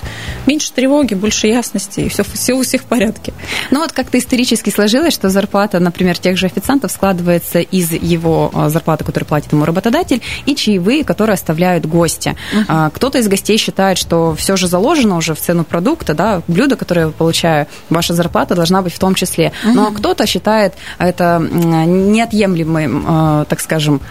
Меньше 0.46 0.72
тревоги, 0.72 1.14
больше 1.14 1.48
ясности, 1.48 2.02
и 2.02 2.10
все, 2.10 2.24
все 2.24 2.54
у 2.54 2.64
всех 2.64 2.82
в 2.82 2.86
порядке. 2.86 3.34
Ну 3.70 3.80
вот 3.80 3.92
как-то 3.92 4.18
исторически 4.18 4.70
сложилось, 4.70 5.14
что 5.14 5.30
зарплата, 5.30 5.80
например, 5.80 6.18
тех 6.18 6.38
же 6.38 6.46
официантов 6.46 6.92
складывается 6.92 7.60
из 7.60 7.92
его 7.92 8.52
а, 8.54 8.70
зарплаты, 8.70 9.04
которую 9.04 9.28
платит 9.28 9.52
ему 9.52 9.66
работодатель, 9.66 10.22
и 10.46 10.56
чаевые, 10.56 11.04
которые 11.04 11.36
оставляют 11.36 11.86
гости. 11.86 12.36
Uh-huh. 12.54 12.92
Кто-то 13.02 13.18
из 13.18 13.28
гостей 13.28 13.58
считает, 13.58 13.98
что 13.98 14.36
все 14.36 14.56
же 14.56 14.68
заложено 14.68 15.18
уже 15.18 15.34
в 15.34 15.40
цену 15.40 15.64
продукта, 15.64 16.14
да, 16.14 16.44
блюдо, 16.48 16.76
которое 16.76 17.08
я 17.08 17.12
получаю, 17.12 17.66
ваша 17.90 18.14
зарплата 18.14 18.54
должна 18.54 18.84
быть 18.84 18.94
в 18.94 19.00
том 19.00 19.16
числе. 19.16 19.54
Но 19.64 19.88
угу. 19.88 19.96
кто-то 19.96 20.28
считает 20.28 20.76
это 21.00 21.40
неотъемлемым, 21.42 23.06
э, 23.42 23.46
так 23.50 23.60
скажем, 23.60 24.02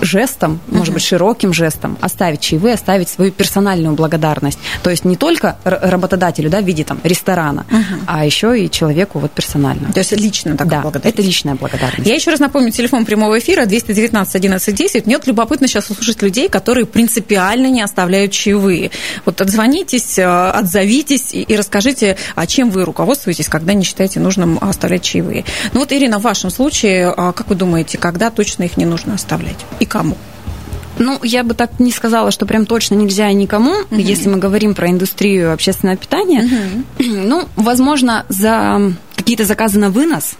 жестом, 0.00 0.58
угу. 0.66 0.78
может 0.78 0.92
быть, 0.92 1.04
широким 1.04 1.52
жестом, 1.52 1.96
оставить 2.00 2.40
чаевые, 2.40 2.74
оставить 2.74 3.08
свою 3.08 3.30
персональную 3.30 3.94
благодарность. 3.94 4.58
То 4.82 4.90
есть 4.90 5.04
не 5.04 5.14
только 5.14 5.56
работодателю, 5.62 6.50
да, 6.50 6.60
в 6.60 6.64
виде 6.64 6.82
там 6.82 6.98
ресторана, 7.04 7.64
угу. 7.70 8.02
а 8.08 8.24
еще 8.24 8.60
и 8.60 8.68
человеку 8.68 9.20
вот 9.20 9.30
персонально. 9.30 9.92
То 9.92 10.00
есть 10.00 10.10
лично 10.10 10.56
такая 10.56 10.70
да, 10.70 10.80
благодарность. 10.80 11.18
это 11.20 11.24
личная 11.24 11.54
благодарность. 11.54 12.08
Я 12.08 12.16
еще 12.16 12.32
раз 12.32 12.40
напомню, 12.40 12.72
телефон 12.72 13.04
прямого 13.04 13.38
эфира 13.38 13.64
219 13.64 14.34
11 14.34 14.74
10. 14.74 15.06
Мне 15.06 15.18
вот 15.18 15.28
любопытно 15.28 15.68
сейчас 15.68 15.88
услышать 15.88 16.20
людей, 16.20 16.48
которые 16.48 16.84
принципиально 16.84 17.68
не 17.68 17.80
оставляют 17.80 18.29
чаевые. 18.32 18.90
Вот 19.24 19.40
отзвонитесь, 19.40 20.18
э, 20.18 20.24
отзовитесь 20.24 21.30
и 21.32 21.56
расскажите, 21.56 22.16
а 22.34 22.46
чем 22.46 22.70
вы 22.70 22.84
руководствуетесь, 22.84 23.48
когда 23.48 23.74
не 23.74 23.84
считаете 23.84 24.20
нужным 24.20 24.58
оставлять 24.60 25.02
чаевые. 25.02 25.44
Ну 25.72 25.80
вот, 25.80 25.92
Ирина, 25.92 26.18
в 26.18 26.22
вашем 26.22 26.50
случае, 26.50 27.12
а 27.16 27.32
как 27.32 27.48
вы 27.48 27.54
думаете, 27.54 27.98
когда 27.98 28.30
точно 28.30 28.64
их 28.64 28.76
не 28.76 28.86
нужно 28.86 29.14
оставлять 29.14 29.58
и 29.78 29.84
кому? 29.84 30.16
Ну, 30.98 31.18
я 31.22 31.44
бы 31.44 31.54
так 31.54 31.80
не 31.80 31.92
сказала, 31.92 32.30
что 32.30 32.44
прям 32.44 32.66
точно 32.66 32.94
нельзя 32.94 33.32
никому, 33.32 33.72
uh 33.72 34.00
если 34.00 34.28
мы 34.28 34.36
говорим 34.36 34.74
про 34.74 34.90
индустрию 34.90 35.52
общественного 35.52 35.96
питания. 35.96 36.42
uh 36.42 36.84
Ну, 37.30 37.48
возможно, 37.56 38.26
за 38.28 38.92
какие-то 39.16 39.44
заказы 39.44 39.78
на 39.78 39.90
вынос 39.90 40.34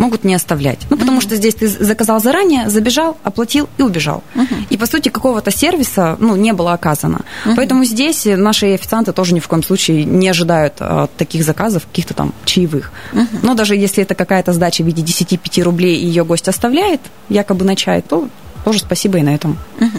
могут 0.00 0.24
не 0.24 0.34
оставлять. 0.34 0.78
Ну, 0.90 0.96
потому 0.96 1.18
uh-huh. 1.18 1.22
что 1.22 1.36
здесь 1.36 1.54
ты 1.54 1.68
заказал 1.68 2.20
заранее, 2.20 2.68
забежал, 2.68 3.18
оплатил 3.22 3.68
и 3.78 3.82
убежал. 3.82 4.24
Uh-huh. 4.34 4.66
И, 4.70 4.76
по 4.76 4.86
сути, 4.86 5.10
какого-то 5.10 5.50
сервиса 5.50 6.16
ну, 6.18 6.36
не 6.36 6.52
было 6.52 6.72
оказано. 6.72 7.20
Uh-huh. 7.44 7.54
Поэтому 7.54 7.84
здесь 7.84 8.24
наши 8.24 8.74
официанты 8.74 9.12
тоже 9.12 9.34
ни 9.34 9.40
в 9.40 9.48
коем 9.48 9.62
случае 9.62 10.04
не 10.04 10.28
ожидают 10.28 10.74
от 10.78 11.14
таких 11.16 11.44
заказов 11.44 11.86
каких-то 11.86 12.14
там 12.14 12.32
чаевых. 12.44 12.90
Uh-huh. 13.12 13.26
Но 13.42 13.54
даже 13.54 13.76
если 13.76 14.02
это 14.02 14.14
какая-то 14.14 14.52
сдача 14.52 14.82
в 14.82 14.86
виде 14.86 15.02
10-5 15.02 15.62
рублей, 15.62 15.96
и 15.96 16.06
ее 16.06 16.24
гость 16.24 16.48
оставляет, 16.48 17.00
якобы 17.28 17.64
на 17.64 17.76
чай, 17.76 18.02
то 18.02 18.28
тоже 18.64 18.80
спасибо 18.80 19.18
и 19.18 19.22
на 19.22 19.34
этом. 19.34 19.58
Угу. 19.80 19.98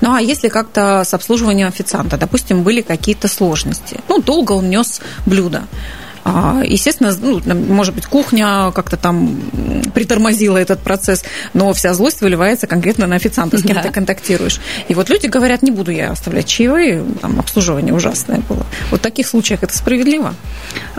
Ну 0.00 0.12
а 0.12 0.20
если 0.20 0.48
как-то 0.48 1.04
с 1.04 1.14
обслуживанием 1.14 1.68
официанта, 1.68 2.16
допустим, 2.16 2.62
были 2.62 2.80
какие-то 2.80 3.28
сложности, 3.28 4.00
ну 4.08 4.20
долго 4.20 4.52
он 4.52 4.68
нес 4.68 5.00
блюдо, 5.26 5.62
А, 5.62 6.09
естественно, 6.24 7.14
ну, 7.20 7.40
может 7.54 7.94
быть, 7.94 8.06
кухня 8.06 8.72
как-то 8.72 8.96
там 8.96 9.40
притормозила 9.94 10.58
этот 10.58 10.80
процесс, 10.80 11.24
но 11.54 11.72
вся 11.72 11.94
злость 11.94 12.20
выливается 12.20 12.66
конкретно 12.66 13.06
на 13.06 13.16
официанта, 13.16 13.58
с 13.58 13.62
кем 13.62 13.76
да. 13.76 13.82
ты 13.82 13.90
контактируешь. 13.90 14.60
И 14.88 14.94
вот 14.94 15.08
люди 15.08 15.26
говорят, 15.26 15.62
не 15.62 15.70
буду 15.70 15.90
я 15.90 16.10
оставлять 16.10 16.46
чаевые, 16.46 17.04
там 17.20 17.38
обслуживание 17.40 17.94
ужасное 17.94 18.40
было. 18.48 18.66
Вот 18.90 19.00
в 19.00 19.02
таких 19.02 19.26
случаях 19.26 19.62
это 19.62 19.76
справедливо? 19.76 20.34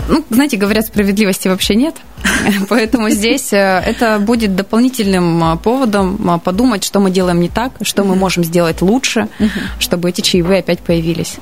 Ну, 0.08 0.26
знаете, 0.30 0.58
говорят, 0.58 0.86
справедливости 0.86 1.48
вообще 1.48 1.76
нет. 1.76 1.96
Поэтому 2.70 3.10
здесь 3.10 3.54
э, 3.54 3.58
это 3.86 4.20
будет 4.20 4.56
дополнительным 4.56 5.44
э, 5.44 5.58
поводом 5.58 6.30
э, 6.30 6.40
подумать, 6.40 6.84
что 6.84 7.00
мы 7.00 7.12
делаем 7.12 7.40
не 7.40 7.50
так, 7.50 7.74
что 7.82 8.04
мы 8.04 8.16
можем 8.16 8.44
сделать 8.44 8.82
лучше, 8.82 9.28
чтобы 9.80 10.10
эти 10.10 10.22
чаевые 10.22 10.60
опять 10.60 10.80
появились. 10.80 11.36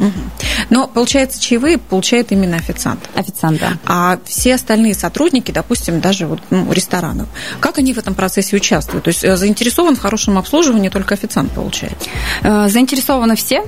Но, 0.70 0.88
получается, 0.88 1.42
чаевые 1.42 1.78
получает 1.78 2.32
именно 2.32 2.58
официант. 2.58 3.00
Официант, 3.16 3.60
да. 3.60 3.74
А 3.86 4.20
все 4.26 4.56
остальные 4.56 4.94
сотрудники, 4.94 5.52
допустим, 5.52 6.00
даже 6.02 6.26
вот, 6.26 6.40
ну, 6.50 6.72
ресторанов, 6.72 7.28
как 7.60 7.78
они 7.78 7.94
в 7.94 7.98
этом 7.98 8.14
процессе 8.14 8.56
участвуют? 8.56 9.06
То 9.06 9.10
есть 9.10 9.22
заинтересован 9.22 9.96
в 9.96 10.00
хорошем 10.00 10.38
обслуживании 10.38 10.90
только 10.90 11.14
официант 11.14 11.52
получает? 11.52 11.98
Заинтересованы 12.44 13.36
все, 13.36 13.64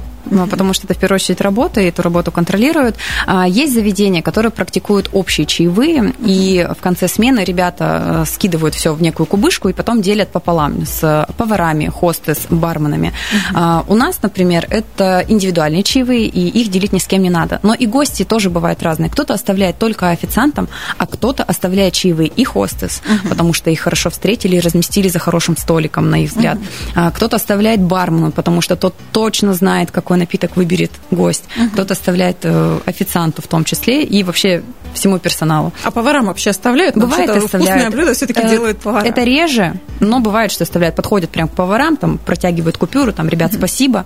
потому 0.49 0.73
что 0.73 0.87
это 0.87 0.93
в 0.93 0.97
первую 0.97 1.15
очередь 1.15 1.41
работа, 1.41 1.81
и 1.81 1.85
эту 1.85 2.01
работу 2.01 2.31
контролируют. 2.31 2.95
А, 3.25 3.47
есть 3.47 3.73
заведения, 3.73 4.21
которые 4.21 4.51
практикуют 4.51 5.09
общие 5.13 5.45
чаевые, 5.45 6.13
и 6.19 6.67
в 6.77 6.81
конце 6.81 7.07
смены 7.07 7.20
ребята 7.29 8.23
э, 8.23 8.25
скидывают 8.25 8.75
все 8.75 8.93
в 8.93 9.01
некую 9.01 9.27
кубышку 9.27 9.69
и 9.69 9.73
потом 9.73 10.01
делят 10.01 10.29
пополам 10.29 10.85
с 10.85 11.27
поварами, 11.37 11.87
хостес, 11.87 12.47
барменами. 12.49 13.13
Uh-huh. 13.53 13.85
У 13.87 13.95
нас, 13.95 14.21
например, 14.21 14.65
это 14.69 15.23
индивидуальные 15.27 15.83
чаевые, 15.83 16.25
и 16.25 16.47
их 16.61 16.69
делить 16.69 16.93
ни 16.93 16.99
с 16.99 17.05
кем 17.05 17.21
не 17.21 17.29
надо. 17.29 17.59
Но 17.63 17.73
и 17.73 17.85
гости 17.85 18.23
тоже 18.23 18.49
бывают 18.49 18.83
разные. 18.83 19.09
Кто-то 19.09 19.33
оставляет 19.33 19.77
только 19.77 20.09
официантам, 20.09 20.67
а 20.97 21.05
кто-то 21.05 21.43
оставляет 21.43 21.93
чаевые 21.93 22.29
и 22.29 22.43
хостес, 22.43 23.01
uh-huh. 23.05 23.29
потому 23.29 23.53
что 23.53 23.69
их 23.69 23.79
хорошо 23.79 24.09
встретили 24.09 24.57
и 24.57 24.59
разместили 24.59 25.07
за 25.07 25.19
хорошим 25.19 25.57
столиком, 25.57 26.09
на 26.09 26.23
их 26.23 26.31
взгляд. 26.31 26.57
Uh-huh. 26.95 27.11
Кто-то 27.15 27.35
оставляет 27.35 27.81
бармену, 27.81 28.31
потому 28.31 28.61
что 28.61 28.75
тот 28.75 28.95
точно 29.11 29.53
знает, 29.53 29.91
какой 29.91 30.17
напиток 30.17 30.55
выберет 30.55 30.91
гость. 31.11 31.43
Uh-huh. 31.57 31.69
Кто-то 31.69 31.93
оставляет 31.93 32.37
э, 32.43 32.79
официанту 32.85 33.41
в 33.41 33.47
том 33.47 33.63
числе 33.63 34.03
и 34.03 34.23
вообще 34.23 34.63
всему 34.93 35.19
персоналу. 35.19 35.73
А 35.83 35.91
поварам 35.91 36.25
вообще 36.25 36.49
оставляют? 36.49 36.95
Бывает, 36.95 37.10
оставляют. 37.19 37.43
Вкусное 37.49 37.89
блюдо 37.89 38.13
все-таки 38.13 38.41
э, 38.41 38.49
делают 38.49 38.79
повара. 38.79 39.05
Это 39.05 39.23
реже, 39.23 39.75
но 39.99 40.19
бывает, 40.19 40.51
что 40.51 40.63
оставляют. 40.63 40.95
Подходят 40.95 41.29
прям 41.29 41.47
к 41.47 41.51
поварам, 41.51 41.97
там 41.97 42.17
протягивают 42.17 42.77
купюру, 42.77 43.13
там, 43.13 43.29
ребят, 43.29 43.53
спасибо. 43.53 44.05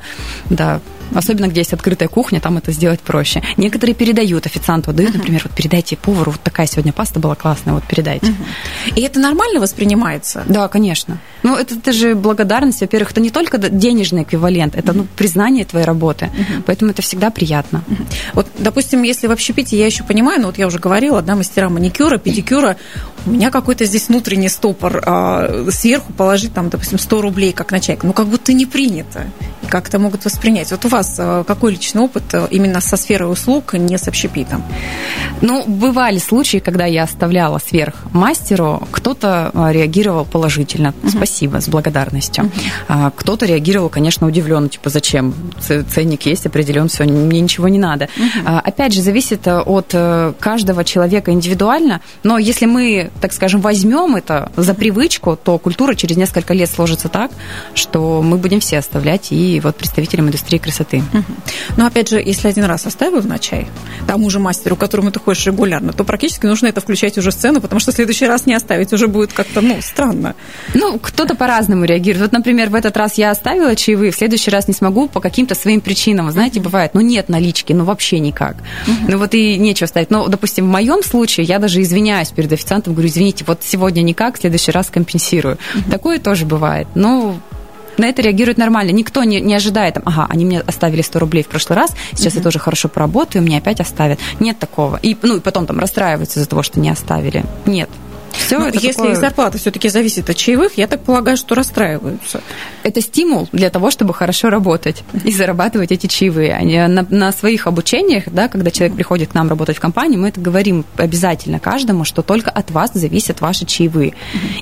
Да, 0.49 0.79
Особенно, 1.13 1.47
где 1.47 1.61
есть 1.61 1.73
открытая 1.73 2.09
кухня, 2.09 2.39
там 2.39 2.57
это 2.57 2.71
сделать 2.71 2.99
проще. 2.99 3.41
Некоторые 3.57 3.95
передают 3.95 4.45
официанту, 4.45 4.93
дают, 4.93 5.11
uh-huh. 5.11 5.17
например, 5.17 5.41
вот 5.43 5.53
передайте 5.53 5.97
повару, 5.97 6.31
вот 6.31 6.41
такая 6.41 6.67
сегодня 6.67 6.93
паста 6.93 7.19
была 7.19 7.35
классная, 7.35 7.73
вот 7.73 7.83
передайте. 7.83 8.27
Uh-huh. 8.27 8.93
И 8.95 9.01
это 9.01 9.19
нормально 9.19 9.59
воспринимается? 9.59 10.43
Да, 10.47 10.67
конечно. 10.67 11.19
Ну, 11.43 11.55
это, 11.55 11.75
это 11.75 11.91
же 11.91 12.15
благодарность, 12.15 12.81
во-первых, 12.81 13.11
это 13.11 13.21
не 13.21 13.29
только 13.29 13.57
денежный 13.57 14.23
эквивалент, 14.23 14.75
это 14.75 14.93
ну, 14.93 15.07
признание 15.15 15.65
твоей 15.65 15.85
работы, 15.85 16.25
uh-huh. 16.25 16.63
поэтому 16.65 16.91
это 16.91 17.01
всегда 17.01 17.29
приятно. 17.29 17.83
Uh-huh. 17.87 18.05
Вот, 18.33 18.47
допустим, 18.57 19.03
если 19.03 19.27
в 19.27 19.31
общепите 19.31 19.77
я 19.77 19.85
еще 19.85 20.03
понимаю, 20.03 20.41
ну 20.41 20.47
вот 20.47 20.57
я 20.57 20.67
уже 20.67 20.79
говорила, 20.79 21.21
да, 21.21 21.35
мастера 21.35 21.69
маникюра, 21.69 22.17
педикюра, 22.17 22.77
у 23.25 23.31
меня 23.31 23.51
какой-то 23.51 23.85
здесь 23.85 24.07
внутренний 24.07 24.49
стопор, 24.49 25.01
а, 25.05 25.67
сверху 25.71 26.13
положить 26.13 26.53
там, 26.53 26.69
допустим, 26.69 26.99
100 26.99 27.21
рублей 27.21 27.53
как 27.53 27.71
на 27.71 27.79
чайку, 27.79 28.07
ну 28.07 28.13
как 28.13 28.27
будто 28.27 28.53
не 28.53 28.65
принято, 28.65 29.25
как 29.67 29.87
это 29.87 29.99
могут 29.99 30.25
воспринять. 30.25 30.71
Вот 30.71 30.85
у 30.85 30.89
вас 30.95 31.15
э, 31.17 31.43
какой 31.45 31.71
личный 31.71 32.03
опыт 32.03 32.23
э, 32.33 32.47
именно 32.51 32.79
со 32.79 32.95
сферой 32.95 33.31
услуг, 33.31 33.73
не 33.73 33.97
с 33.97 34.07
общепитом? 34.07 34.63
Ну, 35.41 35.63
бывали 35.67 36.19
случаи, 36.19 36.59
когда 36.59 36.85
я 36.85 37.03
оставляла 37.03 37.59
сверх 37.59 37.95
мастеру, 38.13 38.87
кто-то 38.91 39.51
э, 39.53 39.73
реагировал 39.73 40.25
положительно, 40.25 40.93
спасибо, 41.07 41.59
с 41.59 41.67
благодарностью. 41.67 42.49
Uh-huh. 42.87 43.11
Кто-то 43.15 43.45
реагировал, 43.45 43.89
конечно, 43.89 44.27
удивленно, 44.27 44.69
типа, 44.69 44.89
зачем? 44.89 45.33
Ценник 45.59 46.25
есть, 46.25 46.45
определен, 46.45 46.87
все, 46.87 47.03
мне 47.03 47.41
ничего 47.41 47.67
не 47.67 47.79
надо. 47.79 48.05
Uh-huh. 48.05 48.59
Опять 48.59 48.93
же, 48.93 49.01
зависит 49.01 49.47
от 49.47 49.95
каждого 50.39 50.83
человека 50.83 51.31
индивидуально, 51.31 52.01
но 52.23 52.37
если 52.37 52.65
мы, 52.65 53.11
так 53.19 53.33
скажем, 53.33 53.61
возьмем 53.61 54.15
это 54.15 54.51
за 54.55 54.73
привычку, 54.73 55.35
то 55.35 55.57
культура 55.57 55.95
через 55.95 56.15
несколько 56.15 56.53
лет 56.53 56.69
сложится 56.69 57.09
так, 57.09 57.31
что 57.73 58.21
мы 58.21 58.37
будем 58.37 58.59
все 58.59 58.77
оставлять 58.77 59.31
и 59.31 59.59
вот 59.59 59.75
представителям 59.75 60.27
индустрии 60.27 60.57
красоты 60.57 60.84
красоты. 60.85 61.03
Угу. 61.13 61.23
Но 61.77 61.85
опять 61.85 62.09
же, 62.09 62.21
если 62.21 62.47
один 62.47 62.65
раз 62.65 62.85
оставил 62.85 63.23
на 63.23 63.39
чай 63.39 63.67
тому 64.07 64.29
же 64.29 64.39
мастеру, 64.39 64.75
которому 64.75 65.11
ты 65.11 65.19
ходишь 65.19 65.45
регулярно, 65.45 65.93
то 65.93 66.03
практически 66.03 66.45
нужно 66.45 66.67
это 66.67 66.81
включать 66.81 67.17
уже 67.17 67.31
в 67.31 67.33
сцену, 67.33 67.61
потому 67.61 67.79
что 67.79 67.91
в 67.91 67.95
следующий 67.95 68.27
раз 68.27 68.45
не 68.45 68.53
оставить 68.53 68.93
уже 68.93 69.07
будет 69.07 69.33
как-то, 69.33 69.61
ну, 69.61 69.77
странно. 69.81 70.35
Ну, 70.73 70.99
кто-то 70.99 71.35
по-разному 71.35 71.85
реагирует. 71.85 72.21
Вот, 72.21 72.31
например, 72.31 72.69
в 72.69 72.75
этот 72.75 72.95
раз 72.97 73.15
я 73.15 73.31
оставила 73.31 73.75
чаевые, 73.75 74.11
в 74.11 74.15
следующий 74.15 74.51
раз 74.51 74.67
не 74.67 74.73
смогу 74.73 75.07
по 75.07 75.19
каким-то 75.19 75.55
своим 75.55 75.81
причинам. 75.81 76.31
Знаете, 76.31 76.59
бывает, 76.59 76.91
ну, 76.93 77.01
нет 77.01 77.29
налички, 77.29 77.73
ну, 77.73 77.83
вообще 77.83 78.19
никак. 78.19 78.57
Угу. 78.87 79.11
Ну, 79.11 79.17
вот 79.17 79.33
и 79.33 79.57
нечего 79.57 79.87
ставить. 79.87 80.11
Но, 80.11 80.27
допустим, 80.27 80.65
в 80.65 80.71
моем 80.71 81.03
случае 81.03 81.45
я 81.45 81.59
даже 81.59 81.81
извиняюсь 81.81 82.29
перед 82.29 82.51
официантом, 82.51 82.93
говорю, 82.93 83.09
извините, 83.09 83.43
вот 83.47 83.61
сегодня 83.63 84.01
никак, 84.01 84.37
в 84.37 84.41
следующий 84.41 84.71
раз 84.71 84.89
компенсирую. 84.89 85.57
Угу. 85.75 85.91
Такое 85.91 86.19
тоже 86.19 86.45
бывает. 86.45 86.87
Ну, 86.95 87.39
на 87.97 88.05
это 88.05 88.21
реагирует 88.21 88.57
нормально. 88.57 88.91
Никто 88.91 89.23
не, 89.23 89.41
не 89.41 89.53
ожидает, 89.53 89.97
ага, 90.03 90.27
они 90.29 90.45
мне 90.45 90.61
оставили 90.61 91.01
100 91.01 91.19
рублей 91.19 91.43
в 91.43 91.47
прошлый 91.47 91.77
раз, 91.77 91.91
сейчас 92.13 92.33
mm-hmm. 92.33 92.37
я 92.37 92.43
тоже 92.43 92.59
хорошо 92.59 92.89
поработаю, 92.89 93.43
мне 93.43 93.57
опять 93.57 93.79
оставят. 93.79 94.19
Нет 94.39 94.59
такого. 94.59 94.97
И, 95.01 95.17
ну, 95.21 95.37
и 95.37 95.39
потом 95.39 95.65
там 95.65 95.79
расстраиваются 95.79 96.39
из-за 96.39 96.49
того, 96.49 96.63
что 96.63 96.79
не 96.79 96.89
оставили. 96.89 97.43
Нет. 97.65 97.89
Все 98.37 98.59
ну, 98.59 98.67
это 98.67 98.77
если 98.77 98.93
такое... 98.93 99.11
их 99.13 99.17
зарплата 99.17 99.57
все-таки 99.57 99.89
зависит 99.89 100.29
от 100.29 100.35
чаевых, 100.35 100.77
я 100.77 100.87
так 100.87 101.01
полагаю, 101.01 101.37
что 101.37 101.55
расстраиваются. 101.55 102.41
Это 102.83 103.01
стимул 103.01 103.49
для 103.51 103.69
того, 103.69 103.91
чтобы 103.91 104.13
хорошо 104.13 104.49
работать 104.49 105.03
и 105.23 105.31
зарабатывать 105.31 105.91
эти 105.91 106.07
чаевые. 106.07 106.53
Они 106.53 106.77
на, 106.79 107.05
на 107.09 107.31
своих 107.31 107.67
обучениях, 107.67 108.25
да, 108.27 108.47
когда 108.47 108.71
человек 108.71 108.95
приходит 108.95 109.29
к 109.31 109.33
нам 109.33 109.49
работать 109.49 109.77
в 109.77 109.79
компании, 109.79 110.17
мы 110.17 110.29
это 110.29 110.39
говорим 110.39 110.85
обязательно 110.97 111.59
каждому, 111.59 112.03
что 112.03 112.21
только 112.21 112.49
от 112.51 112.71
вас 112.71 112.91
зависят 112.93 113.41
ваши 113.41 113.65
чаевые. 113.65 114.13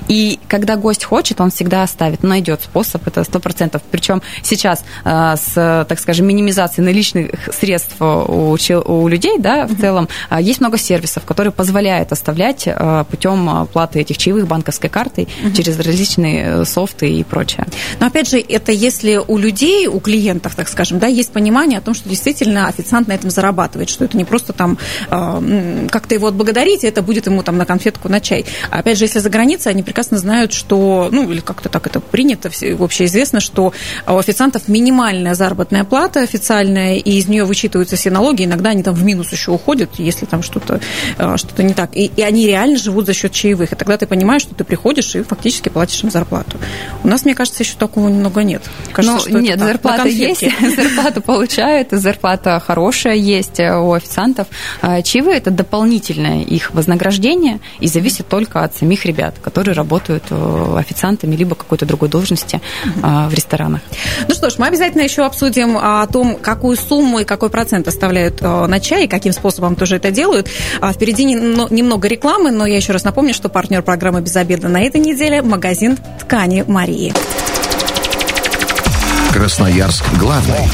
И 0.08 0.38
когда 0.48 0.76
гость 0.76 1.04
хочет, 1.04 1.40
он 1.40 1.50
всегда 1.50 1.82
оставит, 1.82 2.22
найдет 2.22 2.62
способ, 2.62 3.06
это 3.06 3.24
сто 3.24 3.40
процентов. 3.40 3.82
Причем 3.90 4.22
сейчас 4.42 4.84
э, 5.04 5.34
с, 5.36 5.86
так 5.88 5.98
скажем, 5.98 6.26
минимизацией 6.26 6.84
наличных 6.84 7.30
средств 7.52 8.00
у, 8.00 8.56
у 8.56 9.08
людей, 9.08 9.38
да, 9.38 9.66
в 9.66 9.78
целом, 9.78 10.08
э, 10.30 10.38
есть 10.40 10.60
много 10.60 10.78
сервисов, 10.78 11.24
которые 11.24 11.52
позволяют 11.52 12.12
оставлять 12.12 12.64
э, 12.66 13.04
путем 13.10 13.63
оплаты 13.64 14.00
этих 14.00 14.18
чаевых 14.18 14.46
банковской 14.46 14.90
картой 14.90 15.28
угу. 15.44 15.54
через 15.54 15.78
различные 15.78 16.44
э, 16.44 16.64
софты 16.64 17.10
и 17.10 17.24
прочее. 17.24 17.66
Но 18.00 18.06
опять 18.06 18.28
же, 18.28 18.38
это 18.38 18.72
если 18.72 19.20
у 19.26 19.38
людей, 19.38 19.86
у 19.86 20.00
клиентов, 20.00 20.54
так 20.54 20.68
скажем, 20.68 20.98
да, 20.98 21.06
есть 21.06 21.32
понимание 21.32 21.78
о 21.78 21.82
том, 21.82 21.94
что 21.94 22.08
действительно 22.08 22.68
официант 22.68 23.08
на 23.08 23.12
этом 23.12 23.30
зарабатывает, 23.30 23.88
что 23.88 24.04
это 24.04 24.16
не 24.16 24.24
просто 24.24 24.52
там 24.52 24.78
э, 25.10 25.86
как-то 25.90 26.14
его 26.14 26.28
отблагодарить, 26.28 26.84
это 26.84 27.02
будет 27.02 27.26
ему 27.26 27.42
там 27.42 27.56
на 27.56 27.66
конфетку, 27.66 28.08
на 28.08 28.20
чай. 28.20 28.44
А 28.70 28.78
опять 28.80 28.98
же, 28.98 29.04
если 29.04 29.18
за 29.18 29.30
границей, 29.30 29.72
они 29.72 29.82
прекрасно 29.82 30.18
знают, 30.18 30.52
что, 30.52 31.08
ну, 31.10 31.30
или 31.30 31.40
как-то 31.40 31.68
так 31.68 31.86
это 31.86 32.00
принято, 32.00 32.50
вообще 32.76 33.04
известно, 33.04 33.40
что 33.40 33.72
у 34.06 34.18
официантов 34.18 34.68
минимальная 34.68 35.34
заработная 35.34 35.84
плата 35.84 36.20
официальная, 36.20 36.96
и 36.96 37.18
из 37.18 37.28
нее 37.28 37.44
вычитываются 37.44 37.96
все 37.96 38.10
налоги, 38.10 38.44
иногда 38.44 38.70
они 38.70 38.82
там 38.82 38.94
в 38.94 39.04
минус 39.04 39.30
еще 39.32 39.52
уходят, 39.52 39.90
если 39.98 40.26
там 40.26 40.42
что-то 40.42 40.80
э, 41.18 41.36
что 41.36 41.62
не 41.62 41.74
так. 41.74 41.96
И, 41.96 42.10
и 42.16 42.22
они 42.22 42.46
реально 42.46 42.78
живут 42.78 43.06
за 43.06 43.14
счет 43.14 43.32
чаевых 43.32 43.53
чаевых. 43.54 43.72
И 43.72 43.76
тогда 43.76 43.96
ты 43.96 44.06
понимаешь, 44.06 44.42
что 44.42 44.54
ты 44.54 44.64
приходишь 44.64 45.14
и 45.14 45.22
фактически 45.22 45.68
платишь 45.68 46.02
им 46.02 46.10
зарплату. 46.10 46.58
У 47.02 47.08
нас, 47.08 47.24
мне 47.24 47.34
кажется, 47.34 47.62
еще 47.62 47.76
такого 47.76 48.08
немного 48.08 48.42
нет. 48.42 48.62
Кажется, 48.92 49.30
ну, 49.30 49.40
нет, 49.40 49.58
зарплата 49.58 50.08
есть, 50.08 50.44
зарплату 50.76 51.20
получают, 51.22 51.88
зарплата 51.90 52.60
хорошая 52.64 53.14
есть 53.14 53.60
у 53.60 53.92
официантов. 53.92 54.48
А 54.82 55.02
чаевые– 55.02 55.36
это 55.38 55.50
дополнительное 55.50 56.42
их 56.42 56.74
вознаграждение 56.74 57.60
и 57.80 57.88
зависит 57.88 58.28
только 58.28 58.62
от 58.62 58.76
самих 58.76 59.06
ребят, 59.06 59.36
которые 59.42 59.74
работают 59.74 60.24
э, 60.30 60.76
официантами 60.78 61.36
либо 61.36 61.54
какой-то 61.54 61.86
другой 61.86 62.08
должности 62.08 62.60
а, 63.02 63.28
в 63.28 63.34
ресторанах. 63.34 63.80
Ну 64.28 64.34
что 64.34 64.50
ж, 64.50 64.54
мы 64.58 64.66
обязательно 64.66 65.02
еще 65.02 65.24
обсудим 65.24 65.76
о 65.76 66.06
том, 66.06 66.36
какую 66.36 66.76
сумму 66.76 67.20
и 67.20 67.24
какой 67.24 67.50
процент 67.50 67.88
оставляют 67.88 68.38
э, 68.40 68.66
на 68.66 68.80
чай, 68.80 69.04
и 69.04 69.08
каким 69.08 69.32
способом 69.32 69.76
тоже 69.76 69.96
это 69.96 70.10
делают. 70.10 70.48
А 70.80 70.92
впереди 70.92 71.24
немного 71.24 72.08
рекламы, 72.08 72.50
но 72.50 72.66
я 72.66 72.76
еще 72.76 72.92
раз 72.92 73.04
напомню, 73.04 73.34
что 73.34 73.43
партнер 73.48 73.82
программы 73.82 74.20
«Без 74.20 74.36
обеда» 74.36 74.68
на 74.68 74.82
этой 74.82 75.00
неделе– 75.00 75.42
магазин 75.42 75.98
ткани 76.20 76.64
Марии. 76.66 77.12
Красноярск 79.32 80.04
главный. 80.18 80.68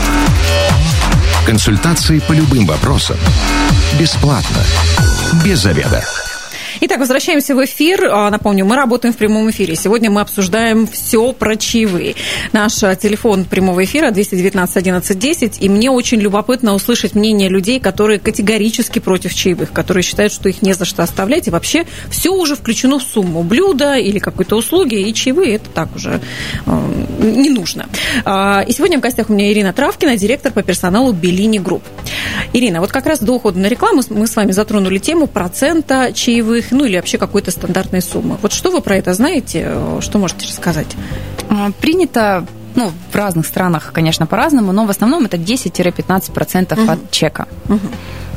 Консультации 1.47 2.19
по 2.19 2.33
любым 2.33 2.67
вопросам. 2.67 3.17
Бесплатно. 3.99 4.63
Без 5.45 5.65
обеда. 5.65 6.05
Итак, 6.83 6.99
возвращаемся 6.99 7.55
в 7.55 7.63
эфир. 7.63 8.07
А, 8.11 8.31
напомню, 8.31 8.65
мы 8.65 8.75
работаем 8.75 9.13
в 9.13 9.19
прямом 9.19 9.51
эфире. 9.51 9.77
Сегодня 9.77 10.11
мы 10.11 10.23
обсуждаем 10.23 10.87
все 10.87 11.35
про 11.35 11.57
чаевые. 11.57 12.15
Наш 12.53 12.83
а, 12.83 12.97
телефон 12.97 13.45
прямого 13.45 13.85
эфира 13.85 14.11
219 14.11 14.77
11 14.79 15.19
10. 15.19 15.59
И 15.61 15.69
мне 15.69 15.91
очень 15.91 16.21
любопытно 16.21 16.73
услышать 16.73 17.15
мнение 17.15 17.51
людей, 17.51 17.81
которые 17.81 18.19
категорически 18.19 18.99
против 18.99 19.35
чаевых, 19.35 19.73
которые 19.73 20.03
считают, 20.03 20.33
что 20.33 20.49
их 20.49 20.63
не 20.63 20.73
за 20.73 20.87
что 20.87 21.03
оставлять. 21.03 21.49
И 21.49 21.51
вообще 21.51 21.85
все 22.09 22.31
уже 22.31 22.57
включено 22.57 22.99
в 22.99 23.03
сумму 23.03 23.43
блюда 23.43 23.97
или 23.97 24.19
какой-то 24.19 24.57
услуги. 24.57 24.95
И 24.95 25.13
чаевые 25.13 25.57
это 25.57 25.69
так 25.69 25.95
уже 25.95 26.23
э, 26.65 26.91
не 27.19 27.51
нужно. 27.51 27.91
И 28.21 28.73
сегодня 28.73 28.97
в 28.97 29.03
гостях 29.03 29.29
у 29.29 29.35
меня 29.35 29.53
Ирина 29.53 29.75
Травкина, 29.75 30.17
директор 30.17 30.51
по 30.51 30.63
персоналу 30.63 31.13
Bellini 31.13 31.59
Group. 31.59 31.83
Ирина, 32.55 32.81
вот 32.81 32.91
как 32.91 33.05
раз 33.05 33.21
до 33.21 33.33
ухода 33.33 33.59
на 33.59 33.67
рекламу 33.67 34.03
мы 34.09 34.27
с 34.27 34.35
вами 34.35 34.53
затронули 34.53 34.99
тему 34.99 35.27
процента 35.27 36.13
чаевых, 36.15 36.70
ну 36.75 36.85
или 36.85 36.97
вообще 36.97 37.19
какой-то 37.19 37.51
стандартной 37.51 38.03
суммы. 38.03 38.39
Вот 38.43 38.53
что 38.53 38.71
вы 38.71 38.81
про 38.81 38.97
это 38.97 39.15
знаете? 39.15 39.73
Что 40.01 40.19
можете 40.19 40.47
рассказать? 40.47 40.89
А, 41.49 41.71
принято 41.81 42.47
ну, 42.75 42.93
в 43.11 43.17
разных 43.17 43.47
странах, 43.47 43.91
конечно, 43.93 44.27
по-разному, 44.27 44.73
но 44.73 44.87
в 44.87 44.91
основном 44.91 45.25
это 45.25 45.37
10-15% 45.37 46.81
угу. 46.81 46.91
от 46.91 47.11
чека. 47.11 47.49
Угу 47.69 47.89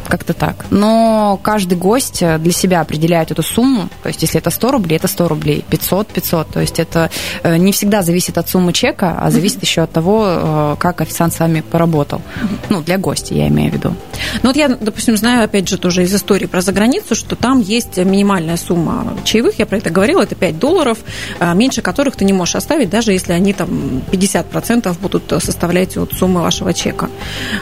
как-то 0.07 0.33
так. 0.33 0.65
Но 0.69 1.39
каждый 1.41 1.77
гость 1.77 2.21
э, 2.21 2.37
для 2.37 2.51
себя 2.51 2.81
определяет 2.81 3.31
эту 3.31 3.43
сумму. 3.43 3.89
То 4.01 4.09
есть, 4.09 4.21
если 4.21 4.39
это 4.39 4.49
100 4.49 4.71
рублей, 4.71 4.97
это 4.97 5.07
100 5.07 5.27
рублей, 5.27 5.65
500, 5.69 6.07
500. 6.07 6.47
То 6.49 6.59
есть, 6.59 6.79
это 6.79 7.09
э, 7.43 7.57
не 7.57 7.71
всегда 7.71 8.01
зависит 8.01 8.37
от 8.37 8.49
суммы 8.49 8.73
чека, 8.73 9.17
а 9.19 9.31
зависит 9.31 9.61
еще 9.61 9.81
от 9.81 9.91
того, 9.91 10.25
э, 10.27 10.75
как 10.79 11.01
официант 11.01 11.33
с 11.33 11.39
вами 11.39 11.61
поработал. 11.61 12.21
Ну, 12.69 12.81
для 12.81 12.97
гостя, 12.97 13.33
я 13.33 13.47
имею 13.47 13.71
в 13.71 13.73
виду. 13.73 13.95
Ну, 14.41 14.49
вот 14.49 14.55
я, 14.55 14.69
допустим, 14.69 15.17
знаю, 15.17 15.43
опять 15.43 15.67
же, 15.67 15.77
тоже 15.77 16.03
из 16.03 16.13
истории 16.13 16.45
про 16.45 16.61
заграницу, 16.61 17.15
что 17.15 17.35
там 17.35 17.59
есть 17.59 17.97
минимальная 17.97 18.57
сумма 18.57 19.17
чаевых, 19.23 19.59
я 19.59 19.65
про 19.65 19.77
это 19.77 19.89
говорила, 19.89 20.21
это 20.21 20.35
5 20.35 20.59
долларов, 20.59 20.97
меньше 21.39 21.81
которых 21.81 22.15
ты 22.15 22.25
не 22.25 22.33
можешь 22.33 22.55
оставить, 22.55 22.89
даже 22.89 23.11
если 23.11 23.33
они 23.33 23.53
там 23.53 24.01
50% 24.11 24.97
будут 24.99 25.33
составлять 25.43 25.97
от 25.97 26.13
суммы 26.13 26.41
вашего 26.41 26.73
чека. 26.73 27.09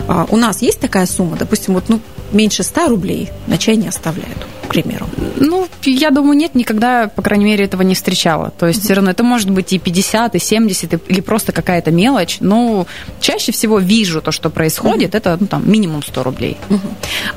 А 0.08 0.26
у 0.30 0.38
нас 0.38 0.62
есть 0.62 0.80
такая 0.80 1.06
сумма, 1.06 1.38
допустим, 1.38 1.74
вот, 1.74 1.86
ну, 1.90 2.00
меньше 2.34 2.64
100 2.64 2.88
рублей 2.88 3.30
на 3.48 3.58
чай 3.58 3.76
не 3.76 3.88
оставляют, 3.88 4.46
к 4.64 4.70
примеру. 4.70 5.08
Ну, 5.38 5.68
я 5.84 6.12
думаю, 6.12 6.38
нет, 6.38 6.56
никогда, 6.56 7.08
по 7.08 7.22
крайней 7.22 7.46
мере, 7.46 7.66
этого 7.66 7.82
не 7.82 7.96
встречала. 7.96 8.52
То 8.58 8.68
есть, 8.68 8.84
все 8.84 8.94
равно 8.94 9.12
это 9.12 9.24
может 9.24 9.50
быть 9.50 9.74
и 9.74 9.80
50, 9.80 10.36
и 10.36 10.40
70, 10.40 11.10
или 11.10 11.22
просто 11.22 11.52
какая-то 11.52 11.92
мелочь. 11.92 12.38
Но 12.40 12.88
чаще 13.20 13.52
всего 13.52 13.80
вижу 13.80 14.22
то, 14.22 14.32
что 14.32 14.50
происходит, 14.50 15.16
это 15.16 15.38
ну, 15.40 15.48
там, 15.48 15.70
минимум 15.70 16.04
100 16.04 16.24
рублей. 16.24 16.58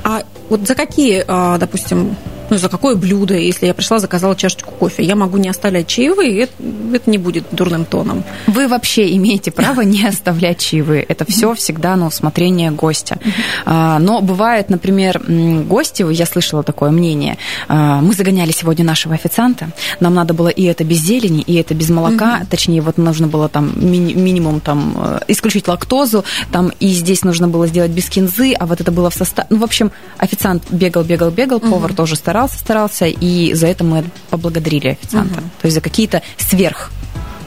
А 0.03 0.23
вот 0.49 0.67
за 0.67 0.75
какие, 0.75 1.23
а, 1.27 1.57
допустим, 1.57 2.15
ну, 2.49 2.57
за 2.57 2.69
какое 2.69 2.95
блюдо, 2.95 3.35
если 3.35 3.65
я 3.67 3.73
пришла, 3.73 3.99
заказала 3.99 4.35
чашечку 4.35 4.71
кофе, 4.71 5.03
я 5.03 5.15
могу 5.15 5.37
не 5.37 5.49
оставлять 5.49 5.87
чаевые, 5.87 6.41
это, 6.41 6.53
это 6.93 7.09
не 7.09 7.17
будет 7.17 7.45
дурным 7.51 7.85
тоном. 7.85 8.23
Вы 8.47 8.67
вообще 8.67 9.15
имеете 9.15 9.51
право 9.51 9.81
не 9.81 10.05
оставлять 10.05 10.59
чаевые. 10.59 11.03
Это 11.03 11.25
все 11.25 11.53
всегда 11.55 11.95
на 11.95 12.07
усмотрение 12.07 12.71
гостя. 12.71 13.17
А, 13.65 13.99
но 13.99 14.21
бывает, 14.21 14.69
например, 14.69 15.21
гости, 15.67 16.05
я 16.11 16.25
слышала 16.25 16.63
такое 16.63 16.91
мнение, 16.91 17.37
а, 17.67 18.01
мы 18.01 18.13
загоняли 18.13 18.51
сегодня 18.51 18.85
нашего 18.85 19.15
официанта, 19.15 19.69
нам 19.99 20.13
надо 20.13 20.33
было 20.33 20.49
и 20.49 20.63
это 20.63 20.83
без 20.83 20.99
зелени, 20.99 21.41
и 21.41 21.55
это 21.55 21.73
без 21.73 21.89
молока, 21.89 22.41
точнее, 22.49 22.81
вот 22.81 22.97
нужно 22.97 23.27
было 23.27 23.49
там 23.49 23.73
ми- 23.75 24.13
минимум 24.13 24.59
там 24.59 24.95
э, 24.97 25.19
исключить 25.27 25.67
лактозу, 25.67 26.23
там 26.51 26.71
и 26.79 26.87
здесь 26.89 27.23
нужно 27.23 27.47
было 27.47 27.67
сделать 27.67 27.91
без 27.91 28.09
кинзы, 28.09 28.53
а 28.53 28.65
вот 28.65 28.81
это 28.81 28.91
было 28.91 29.09
в 29.09 29.13
составе. 29.13 29.47
Ну, 29.49 29.57
в 29.57 29.63
общем, 29.63 29.91
официант 30.17 30.63
бегал, 30.69 31.03
бегал, 31.03 31.31
бегал, 31.31 31.59
повар 31.59 31.93
тоже 31.93 32.15
старался 32.15 32.34
старался, 32.35 32.59
старался, 32.59 33.05
и 33.05 33.53
за 33.53 33.67
это 33.67 33.85
мы 33.85 34.03
поблагодарили 34.29 34.89
официанта. 34.89 35.39
Угу. 35.39 35.49
То 35.61 35.65
есть 35.65 35.75
за 35.75 35.81
какие-то 35.81 36.21
сверх 36.37 36.91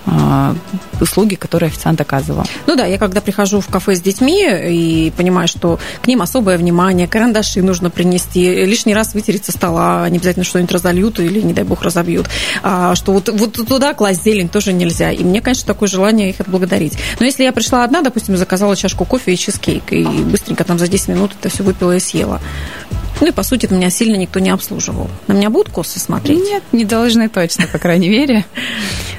а, 0.06 0.54
услуги, 1.00 1.34
которые 1.34 1.68
официант 1.68 2.00
оказывал. 2.00 2.44
Ну 2.66 2.74
да, 2.74 2.86
я 2.86 2.96
когда 2.96 3.20
прихожу 3.20 3.60
в 3.60 3.68
кафе 3.68 3.94
с 3.94 4.00
детьми 4.00 4.42
и 4.42 5.12
понимаю, 5.14 5.46
что 5.46 5.78
к 6.00 6.06
ним 6.06 6.22
особое 6.22 6.56
внимание, 6.56 7.06
карандаши 7.06 7.60
нужно 7.62 7.90
принести, 7.90 8.64
лишний 8.64 8.94
раз 8.94 9.12
вытереть 9.12 9.44
со 9.44 9.52
стола, 9.52 10.08
не 10.08 10.16
обязательно 10.16 10.44
что-нибудь 10.44 10.72
разольют 10.72 11.20
или, 11.20 11.42
не 11.42 11.52
дай 11.52 11.64
бог, 11.64 11.82
разобьют, 11.82 12.26
а, 12.62 12.94
что 12.94 13.12
вот, 13.12 13.28
вот 13.28 13.52
туда 13.52 13.92
класть 13.92 14.24
зелень 14.24 14.48
тоже 14.48 14.72
нельзя. 14.72 15.12
И 15.12 15.22
мне, 15.22 15.42
конечно, 15.42 15.66
такое 15.66 15.88
желание 15.88 16.30
их 16.30 16.40
отблагодарить. 16.40 16.96
Но 17.20 17.26
если 17.26 17.44
я 17.44 17.52
пришла 17.52 17.84
одна, 17.84 18.00
допустим, 18.00 18.38
заказала 18.38 18.74
чашку 18.74 19.04
кофе 19.04 19.34
и 19.34 19.36
чизкейк, 19.36 19.92
и 19.92 20.04
быстренько 20.04 20.64
там 20.64 20.78
за 20.78 20.88
10 20.88 21.08
минут 21.08 21.32
это 21.38 21.50
все 21.50 21.62
выпила 21.62 21.94
и 21.94 22.00
съела, 22.00 22.40
ну 23.20 23.26
и, 23.26 23.30
по 23.32 23.42
сути, 23.42 23.66
меня 23.66 23.90
сильно 23.90 24.16
никто 24.16 24.38
не 24.38 24.50
обслуживал. 24.50 25.08
На 25.26 25.32
меня 25.32 25.50
будут 25.50 25.72
косы 25.72 25.98
смотреть? 25.98 26.38
Нет, 26.38 26.62
не 26.72 26.84
должны 26.84 27.28
точно, 27.28 27.66
по 27.66 27.78
крайней 27.78 28.08
мере. 28.08 28.44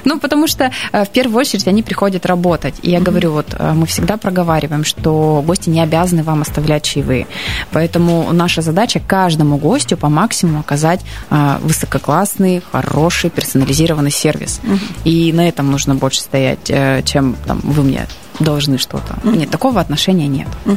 Ну, 0.04 0.18
потому 0.18 0.46
что 0.46 0.70
э, 0.92 1.04
в 1.04 1.10
первую 1.10 1.38
очередь 1.40 1.66
они 1.68 1.82
приходят 1.82 2.26
работать. 2.26 2.74
И 2.82 2.90
я 2.90 3.00
говорю, 3.00 3.32
вот 3.32 3.54
э, 3.58 3.72
мы 3.72 3.86
всегда 3.86 4.16
проговариваем, 4.16 4.84
что 4.84 5.42
гости 5.46 5.68
не 5.68 5.80
обязаны 5.80 6.22
вам 6.22 6.42
оставлять 6.42 6.84
чаевые. 6.84 7.26
Поэтому 7.70 8.32
наша 8.32 8.62
задача 8.62 9.00
каждому 9.06 9.58
гостю 9.58 9.96
по 9.96 10.08
максимуму 10.08 10.60
оказать 10.60 11.00
э, 11.30 11.58
высококлассный, 11.60 12.62
хороший, 12.72 13.30
персонализированный 13.30 14.10
сервис. 14.10 14.60
И 15.04 15.32
на 15.32 15.46
этом 15.48 15.70
нужно 15.70 15.94
больше 15.94 16.20
стоять, 16.20 16.70
чем 17.04 17.36
там, 17.46 17.60
вы 17.62 17.82
мне 17.82 18.06
должны 18.40 18.78
что-то. 18.78 19.18
Mm-hmm. 19.22 19.36
Нет, 19.36 19.50
такого 19.50 19.80
отношения 19.80 20.26
нет. 20.26 20.48
Mm-hmm. 20.64 20.76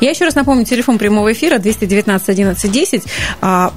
Я 0.00 0.10
еще 0.10 0.24
раз 0.24 0.34
напомню, 0.34 0.64
телефон 0.64 0.98
прямого 0.98 1.32
эфира 1.32 1.58
219 1.58 2.28
11 2.28 2.72
10. 2.72 3.02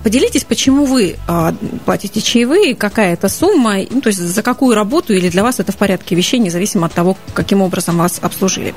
Поделитесь, 0.04 0.44
почему 0.44 0.86
вы 0.86 1.18
а, 1.28 1.54
платите 1.86 2.22
чаевые, 2.22 2.76
какая 2.76 3.14
это 3.14 3.30
сумма, 3.30 3.78
ну, 3.90 4.02
то 4.02 4.08
есть 4.08 4.20
за 4.20 4.42
какую 4.42 4.76
работу 4.76 5.14
или 5.14 5.30
для 5.30 5.44
вас 5.44 5.60
это 5.60 5.72
в 5.72 5.78
порядке 5.78 6.16
вещей, 6.16 6.40
независимо 6.40 6.88
от 6.88 6.94
того, 6.94 7.18
каким 7.34 7.62
образом 7.62 7.98
вас 7.98 8.20
обслужили. 8.22 8.74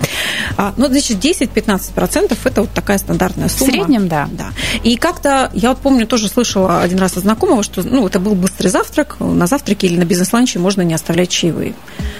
А, 0.56 0.74
ну, 0.76 0.86
значит, 0.86 1.18
10-15% 1.24 2.36
это 2.44 2.60
вот 2.62 2.70
такая 2.70 2.98
стандартная 2.98 3.48
сумма. 3.48 3.70
В 3.70 3.74
среднем, 3.74 4.08
да. 4.08 4.28
да. 4.32 4.50
И 4.82 4.96
как-то, 4.96 5.50
я 5.54 5.70
вот 5.70 5.78
помню, 5.78 6.06
тоже 6.06 6.28
слышала 6.28 6.80
один 6.80 6.98
раз 6.98 7.16
от 7.16 7.22
знакомого, 7.22 7.62
что 7.62 7.82
ну, 7.82 8.06
это 8.06 8.18
был 8.18 8.34
быстрый 8.34 8.68
завтрак, 8.68 9.16
на 9.20 9.46
завтраке 9.46 9.86
или 9.86 9.96
на 9.96 10.04
бизнес-ланче 10.04 10.58
можно 10.58 10.82
не 10.82 10.94
оставлять 10.94 11.28
чаевые. 11.30 11.74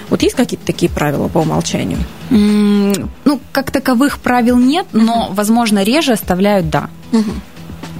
Вот 0.09 0.23
есть 0.23 0.35
какие-то 0.35 0.65
такие 0.65 0.91
правила 0.91 1.27
по 1.27 1.39
умолчанию? 1.39 1.99
Ну, 2.29 3.39
как 3.51 3.71
таковых 3.71 4.19
правил 4.19 4.57
нет, 4.57 4.87
но, 4.91 5.29
возможно, 5.31 5.83
реже 5.83 6.13
оставляют 6.13 6.69
«да». 6.69 6.89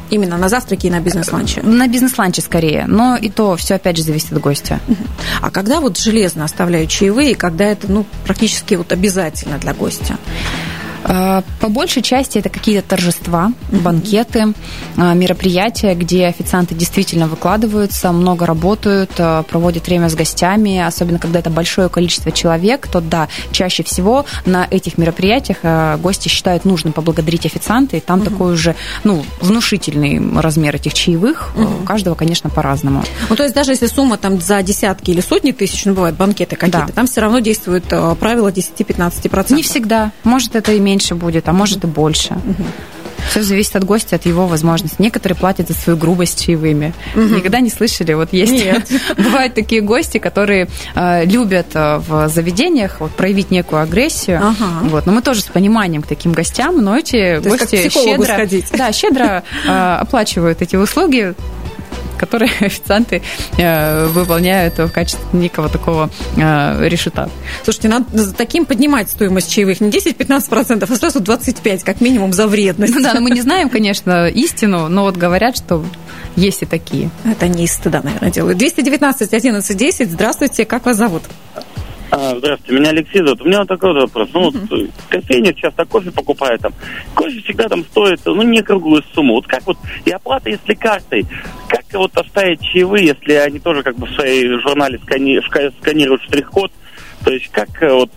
Именно 0.10 0.38
на 0.38 0.50
завтраке 0.50 0.88
и 0.88 0.92
на 0.92 1.02
бизнес-ланче? 1.02 1.62
На 1.62 1.88
бизнес-ланче 1.88 2.42
скорее, 2.42 2.86
но 2.88 3.16
и 3.16 3.30
то 3.30 3.56
все 3.58 3.76
опять 3.76 3.98
же 3.98 4.04
зависит 4.04 4.34
от 4.34 4.40
гостя. 4.40 4.80
А 5.40 5.52
когда 5.52 5.80
вот 5.80 6.00
железно 6.00 6.46
оставляют 6.46 6.90
чаевые, 6.90 7.36
когда 7.36 7.66
это 7.66 7.92
ну, 7.92 8.06
практически 8.26 8.74
вот 8.74 8.92
обязательно 8.92 9.60
для 9.60 9.74
гостя? 9.74 10.18
А, 11.04 11.44
по 11.60 11.70
большей 11.70 12.02
части 12.02 12.38
это 12.38 12.50
какие-то 12.50 12.88
торжества, 12.88 13.52
банкеты, 13.72 14.54
а, 14.98 15.14
мероприятия, 15.14 15.96
где 15.96 16.28
официанты 16.28 16.76
действительно 16.76 17.28
выкладываются, 17.28 18.12
много 18.12 18.46
работают, 18.46 19.12
а, 19.18 19.44
проводят 19.44 19.88
время 19.88 20.10
с 20.10 20.16
гостями, 20.16 20.80
особенно 20.80 21.20
когда 21.20 21.40
это 21.40 21.50
большое 21.50 21.90
количество 21.90 22.32
человек, 22.32 22.88
то 22.88 23.02
да, 23.02 23.28
чаще 23.52 23.84
всего 23.84 24.26
на 24.46 24.68
этих 24.70 24.98
мероприятиях 24.98 25.58
гости 26.02 26.28
считают 26.28 26.66
нужным 26.66 26.94
поблагодарить 26.94 27.46
официанта, 27.46 27.98
и 27.98 28.00
там 28.00 28.20
угу. 28.20 28.30
такой 28.30 28.54
уже 28.54 28.76
ну, 29.04 29.24
внушительный 29.42 30.22
размер 30.40 30.76
этих 30.76 30.94
чаевых, 30.94 31.52
угу. 31.56 31.70
у 31.82 31.86
каждого, 31.86 32.16
конечно, 32.16 32.50
по-разному. 32.50 33.04
Ну, 33.30 33.36
то 33.36 33.44
есть 33.44 33.56
даже 33.56 33.72
если 33.72 33.88
сумма 33.88 34.18
там 34.18 34.40
за 34.42 34.62
десятки 34.62 35.12
или 35.12 35.22
сотни 35.22 35.52
тысяч, 35.52 35.86
ну, 35.86 35.94
бывают 35.94 36.18
банкеты 36.18 36.56
какие-то, 36.56 36.88
да. 36.88 36.94
там 36.94 37.08
все 37.08 37.22
равно 37.22 37.40
действует 37.40 37.86
правило 38.20 38.52
10-15%. 38.52 39.54
Не 39.54 39.64
всегда. 39.64 40.12
Может, 40.24 40.56
это 40.56 40.78
иметь 40.78 40.89
меньше 40.90 41.16
будет, 41.16 41.48
а 41.48 41.54
может 41.54 41.84
и 41.84 41.88
больше. 41.88 42.36
Все 43.30 43.44
зависит 43.44 43.76
от 43.76 43.84
гостя, 43.84 44.16
от 44.16 44.26
его 44.26 44.48
возможностей. 44.48 44.96
Некоторые 45.00 45.38
платят 45.38 45.68
за 45.68 45.74
свою 45.76 45.98
грубость 45.98 46.44
чаевыми. 46.44 46.94
Угу. 47.14 47.36
Никогда 47.36 47.60
не 47.60 47.70
слышали? 47.70 48.14
Вот 48.14 48.34
есть... 48.34 48.52
Нет. 48.52 48.90
Бывают 49.18 49.54
такие 49.54 49.82
гости, 49.82 50.18
которые 50.18 50.68
э, 50.96 51.26
любят 51.26 51.68
э, 51.76 51.98
в 51.98 52.28
заведениях 52.30 53.02
вот, 53.02 53.12
проявить 53.12 53.52
некую 53.52 53.82
агрессию. 53.84 54.40
Ага. 54.40 54.80
Вот. 54.84 55.06
Но 55.06 55.12
мы 55.12 55.22
тоже 55.22 55.42
с 55.42 55.46
пониманием 55.46 56.02
к 56.02 56.08
таким 56.08 56.32
гостям, 56.32 56.82
но 56.82 56.98
эти 56.98 57.40
То 57.44 57.50
гости 57.50 57.90
щедро, 57.90 58.34
сходить. 58.34 58.66
да, 58.72 58.92
щедро 58.92 59.44
э, 59.66 59.98
оплачивают 60.02 60.64
эти 60.64 60.76
услуги 60.76 61.36
которые 62.20 62.52
официанты 62.60 63.22
э, 63.58 64.08
выполняют 64.08 64.78
в 64.78 64.90
качестве 64.90 65.26
некого 65.34 65.70
такого 65.70 66.10
э, 66.38 66.88
решета. 66.88 67.30
Слушайте, 67.64 67.90
надо 67.90 68.34
таким 68.34 68.66
поднимать 68.66 69.10
стоимость 69.10 69.52
чаевых 69.52 69.82
не 69.82 69.90
10-15%, 69.90 70.88
а 70.90 70.96
сразу 70.96 71.20
25%, 71.20 71.84
как 71.84 72.02
минимум, 72.02 72.34
за 72.34 72.48
вредность. 72.48 72.94
Ну 72.94 73.02
да, 73.02 73.14
но 73.14 73.22
мы 73.22 73.32
не 73.32 73.42
знаем, 73.50 73.70
конечно, 73.70 74.28
истину, 74.28 74.90
но 74.90 75.04
вот 75.04 75.18
говорят, 75.18 75.58
что 75.58 75.84
есть 76.36 76.62
и 76.62 76.66
такие. 76.66 77.10
Это 77.26 77.48
не 77.48 77.66
из 77.66 77.74
стыда, 77.74 78.02
наверное, 78.04 78.32
делают. 78.32 78.58
219 78.58 79.34
11 79.34 79.78
10. 79.78 80.12
Здравствуйте, 80.12 80.66
как 80.66 80.86
вас 80.86 80.98
зовут? 80.98 81.24
А, 82.12 82.36
здравствуйте, 82.36 82.80
меня 82.80 82.90
Алексей 82.90 83.20
зовут. 83.20 83.42
У 83.42 83.46
меня 83.46 83.60
вот 83.60 83.68
такой 83.68 83.94
вот 83.94 84.02
вопрос. 84.02 84.30
Ну, 84.34 84.44
вот 84.46 84.56
uh-huh. 84.56 84.92
кофейня 85.10 85.54
часто 85.54 85.86
кофе 85.86 86.12
покупает 86.12 86.62
там. 86.62 86.74
Кофе 87.14 87.40
всегда 87.42 87.70
там 87.70 87.84
стоит, 87.84 88.20
ну, 88.26 88.42
не 88.42 88.64
круглую 88.64 89.04
сумму. 89.14 89.36
Вот 89.36 89.48
как 89.48 89.66
вот, 89.68 89.78
и 90.06 90.12
оплата, 90.12 90.50
если 90.50 90.74
картой, 90.74 91.26
вот 91.98 92.16
оставить 92.18 92.62
чаевые, 92.62 93.08
если 93.08 93.34
они 93.34 93.60
тоже 93.60 93.84
как 93.84 93.96
бы 93.98 94.08
в 94.08 94.14
своей 94.14 94.48
журнале 94.62 95.00
скани... 95.00 95.40
сканируют 95.80 96.24
штрих-код, 96.24 96.72
то 97.24 97.32
есть 97.32 97.50
как 97.52 97.70
э, 97.82 97.92
вот, 97.92 98.10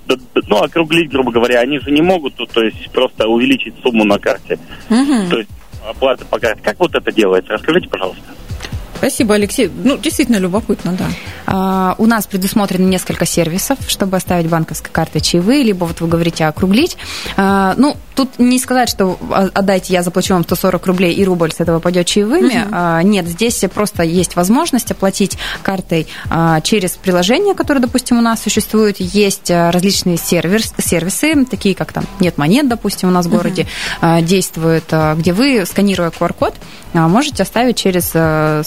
ну, 0.47 0.57
округлить, 0.57 1.11
грубо 1.11 1.33
говоря, 1.33 1.61
они 1.61 1.79
же 1.79 1.91
не 1.91 2.03
могут, 2.03 2.37
то 2.37 2.63
есть 2.63 2.91
просто 2.91 3.27
увеличить 3.27 3.75
сумму 3.83 4.05
на 4.05 4.19
карте. 4.19 4.59
Угу. 4.91 5.31
То 5.31 5.39
есть 5.39 5.51
оплата 5.89 6.25
по 6.27 6.39
карте. 6.39 6.61
Как 6.63 6.79
вот 6.79 6.95
это 6.95 7.11
делается? 7.13 7.55
Расскажите, 7.55 7.89
пожалуйста. 7.89 8.23
Спасибо, 9.03 9.35
Алексей. 9.35 9.69
Ну, 9.83 9.99
действительно 9.99 10.37
любопытно, 10.37 10.93
да. 10.93 11.07
А, 11.45 11.97
у 11.99 12.07
нас 12.07 12.29
предусмотрено 12.29 12.87
несколько 12.87 13.27
сервисов, 13.27 13.79
чтобы 13.89 14.17
оставить 14.17 14.47
банковской 14.47 14.93
картой 14.93 15.21
чаевые, 15.21 15.65
либо 15.65 15.87
вот 15.87 16.01
вы 16.01 16.07
говорите 16.07 16.45
округлить. 16.45 16.97
А, 17.37 17.75
ну, 17.77 17.97
тут 18.15 18.39
не 18.39 18.59
сказать, 18.59 18.89
что 18.89 19.19
а, 19.31 19.49
отдайте, 19.53 19.93
я 19.93 20.03
заплачу 20.03 20.35
вам 20.35 20.45
140 20.45 20.87
рублей, 20.87 21.13
и 21.15 21.25
рубль 21.25 21.53
с 21.53 21.61
этого 21.61 21.81
пойдет 21.81 22.07
чаевыми. 22.07 23.01
Угу. 23.03 23.09
Нет, 23.09 23.27
здесь 23.27 23.65
просто 23.75 24.05
есть 24.05 24.37
возможность 24.37 24.91
оплатить 24.91 25.37
картой 25.63 26.07
через 26.63 26.93
приложение, 26.93 27.55
которое, 27.55 27.81
допустим, 27.81 28.19
у 28.19 28.23
нас 28.23 28.41
существует. 28.43 29.01
Есть 29.01 29.51
различные 29.51 30.17
сервис, 30.17 30.73
сервисы, 30.79 31.45
такие 31.45 31.75
как 31.75 31.93
там 31.93 32.05
«Нет 32.21 32.39
монет», 32.39 32.69
допустим, 32.69 33.09
у 33.09 33.13
нас 33.13 33.27
в 33.27 33.31
городе 33.31 33.67
угу. 34.01 34.23
действует, 34.23 34.85
где 35.17 35.33
вы, 35.33 35.65
сканируя 35.67 36.11
QR-код, 36.11 36.55
можете 36.95 37.43
оставить 37.43 37.77
через 37.77 38.11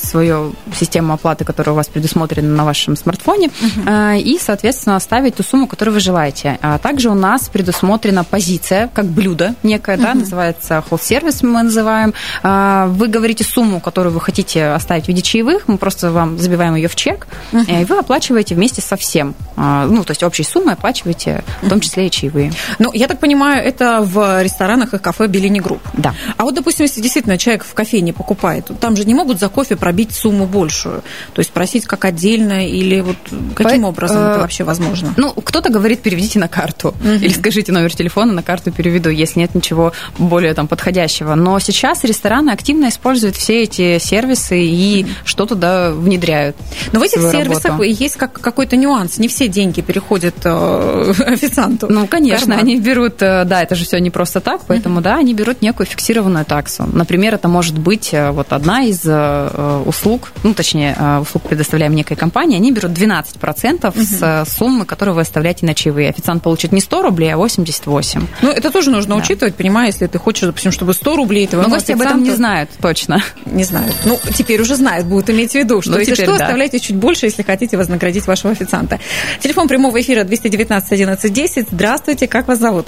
свой 0.10 0.26
свою 0.26 0.56
систему 0.74 1.14
оплаты, 1.14 1.46
которая 1.46 1.74
у 1.74 1.76
вас 1.76 1.88
предусмотрена 1.88 2.50
на 2.56 2.66
вашем 2.66 2.96
смартфоне, 2.96 3.50
uh-huh. 3.50 4.20
и, 4.20 4.40
соответственно, 4.40 4.96
оставить 4.96 5.36
ту 5.36 5.44
сумму, 5.44 5.68
которую 5.68 5.94
вы 5.94 6.00
желаете. 6.00 6.58
А 6.62 6.80
также 6.80 7.10
у 7.10 7.14
нас 7.14 7.48
предусмотрена 7.48 8.24
позиция, 8.24 8.90
как 8.94 9.06
блюдо 9.06 9.35
некое, 9.64 9.98
uh-huh. 9.98 10.02
да, 10.02 10.14
называется 10.14 10.84
холл-сервис, 10.88 11.44
мы 11.44 11.64
называем. 11.64 12.14
А, 12.44 12.88
вы 12.88 13.08
говорите 13.08 13.44
сумму, 13.44 13.80
которую 13.80 14.14
вы 14.14 14.22
хотите 14.22 14.68
оставить 14.68 15.06
в 15.06 15.08
виде 15.08 15.22
чаевых, 15.22 15.68
мы 15.68 15.78
просто 15.78 16.12
вам 16.12 16.38
забиваем 16.38 16.76
ее 16.76 16.88
в 16.88 16.96
чек, 16.96 17.28
и 17.52 17.86
вы 17.86 18.00
оплачиваете 18.00 18.56
вместе 18.56 18.82
со 18.82 18.96
всем. 18.98 19.36
А, 19.56 19.86
ну, 19.86 20.04
то 20.04 20.12
есть 20.12 20.24
общей 20.24 20.44
суммой 20.44 20.74
оплачиваете, 20.74 21.44
в 21.62 21.70
том 21.70 21.80
числе 21.80 22.08
и 22.08 22.12
чаевые. 22.12 22.52
Ну, 22.80 22.92
я 22.94 23.08
так 23.08 23.20
понимаю, 23.20 23.64
это 23.64 24.02
в 24.02 24.44
ресторанах 24.44 24.94
и 24.94 24.98
кафе 24.98 25.28
Bellini 25.28 25.60
Group. 25.60 25.82
Да. 25.94 26.14
А 26.38 26.44
вот, 26.44 26.56
допустим, 26.56 26.84
если 26.84 27.02
действительно 27.02 27.38
человек 27.38 27.64
в 27.64 27.74
кофейне 27.74 28.14
покупает, 28.14 28.72
там 28.80 28.96
же 28.96 29.06
не 29.06 29.14
могут 29.14 29.40
за 29.40 29.50
кофе 29.50 29.76
пробить 29.76 30.14
сумму 30.14 30.46
большую? 30.46 31.04
То 31.34 31.40
есть 31.40 31.52
просить 31.52 31.86
как 31.86 32.06
отдельно 32.06 32.68
или 32.68 33.02
вот 33.02 33.18
каким 33.56 33.84
По, 33.84 33.88
образом 33.88 34.18
э, 34.18 34.32
это 34.32 34.40
вообще 34.40 34.64
возможно? 34.64 35.14
Ну, 35.18 35.32
кто-то 35.32 35.70
говорит, 35.70 36.02
переведите 36.02 36.40
на 36.40 36.48
карту 36.48 36.94
или 37.04 37.30
скажите 37.30 37.72
номер 37.72 37.94
телефона, 37.94 38.34
на 38.34 38.44
карту 38.44 38.72
переведу, 38.72 39.10
если 39.26 39.40
нет 39.40 39.54
ничего 39.56 39.92
более 40.18 40.54
там 40.54 40.68
подходящего. 40.68 41.36
Но 41.36 41.60
сейчас 41.60 42.04
рестораны 42.04 42.52
активно 42.52 42.90
используют 42.90 43.36
все 43.36 43.64
эти 43.64 44.00
сервисы 44.00 44.60
и 44.60 45.06
что 45.24 45.46
туда 45.46 45.92
внедряют. 45.92 46.56
Но 46.92 47.00
в 47.00 47.04
этих 47.04 47.22
сервисах 47.22 47.66
работу. 47.66 47.84
есть 47.84 48.16
как, 48.16 48.34
какой-то 48.34 48.76
нюанс. 48.76 49.18
Не 49.18 49.28
все 49.28 49.48
деньги 49.48 49.82
переходят 49.82 50.36
э, 50.44 51.14
официанту. 51.28 51.88
Ну, 51.90 52.08
конечно, 52.08 52.56
Карман. 52.56 52.60
они 52.60 52.80
берут, 52.80 53.22
э, 53.22 53.44
да, 53.46 53.62
это 53.62 53.76
же 53.76 53.86
все 53.86 54.00
не 54.00 54.10
просто 54.10 54.40
так, 54.40 54.62
поэтому, 54.68 54.96
угу. 54.96 55.04
да, 55.04 55.18
они 55.18 55.34
берут 55.34 55.62
некую 55.62 55.88
фиксированную 55.88 56.46
таксу. 56.46 56.88
Например, 56.92 57.36
это 57.36 57.48
может 57.48 57.78
быть 57.78 58.14
э, 58.14 58.32
вот 58.32 58.54
одна 58.54 58.84
из 58.84 59.02
э, 59.06 59.82
услуг 59.86 60.06
услуг, 60.06 60.32
ну, 60.44 60.54
точнее, 60.54 60.96
э, 60.98 61.20
услуг 61.20 61.44
предоставляем 61.44 61.96
некой 61.96 62.18
компании, 62.18 62.58
они 62.58 62.72
берут 62.72 62.92
12% 62.92 63.88
угу. 63.88 64.00
с 64.02 64.20
э, 64.22 64.46
суммы, 64.46 64.86
которую 64.86 65.16
вы 65.16 65.22
оставляете 65.22 65.66
на 65.66 65.74
чаевые. 65.74 66.10
Официант 66.10 66.44
получит 66.44 66.72
не 66.72 66.82
100 66.82 67.02
рублей, 67.02 67.34
а 67.34 67.38
88. 67.38 68.28
Ну, 68.42 68.50
это 68.50 68.72
тоже 68.72 68.92
нужно 68.92 69.15
да. 69.18 69.24
учитывать, 69.24 69.56
понимая, 69.56 69.88
если 69.88 70.08
ты 70.08 70.18
хочешь, 70.18 70.44
допустим, 70.44 70.72
чтобы 70.72 70.94
100 70.94 71.16
рублей... 71.16 71.50
Но 71.52 71.70
гости 71.70 71.92
об 71.92 72.02
этом 72.02 72.24
не 72.24 72.32
знают 72.32 72.70
точно. 72.82 73.22
Не 73.46 73.64
знают. 73.64 73.96
Ну, 74.06 74.20
теперь 74.34 74.62
уже 74.62 74.76
знают, 74.76 75.08
будут 75.08 75.30
иметь 75.30 75.52
в 75.52 75.56
виду, 75.56 75.82
что 75.82 75.92
ну, 75.92 76.00
если 76.00 76.14
теперь, 76.14 76.26
что, 76.26 76.38
да. 76.38 76.46
оставляйте 76.46 76.80
чуть 76.80 76.96
больше, 76.96 77.26
если 77.26 77.44
хотите 77.44 77.78
вознаградить 77.78 78.28
вашего 78.28 78.52
официанта. 78.52 79.00
Телефон 79.40 79.68
прямого 79.68 80.00
эфира 80.02 80.24
219 80.24 80.92
11 80.92 81.34
10. 81.34 81.68
Здравствуйте, 81.72 82.28
как 82.28 82.48
вас 82.48 82.60
зовут? 82.60 82.88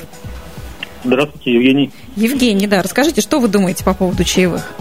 Здравствуйте, 1.03 1.53
Евгений. 1.53 1.91
Евгений, 2.15 2.67
да, 2.67 2.81
расскажите, 2.81 3.21
что 3.21 3.39
вы 3.39 3.47
думаете 3.47 3.83
по 3.83 3.93
поводу 3.93 4.23
чаевых? 4.23 4.73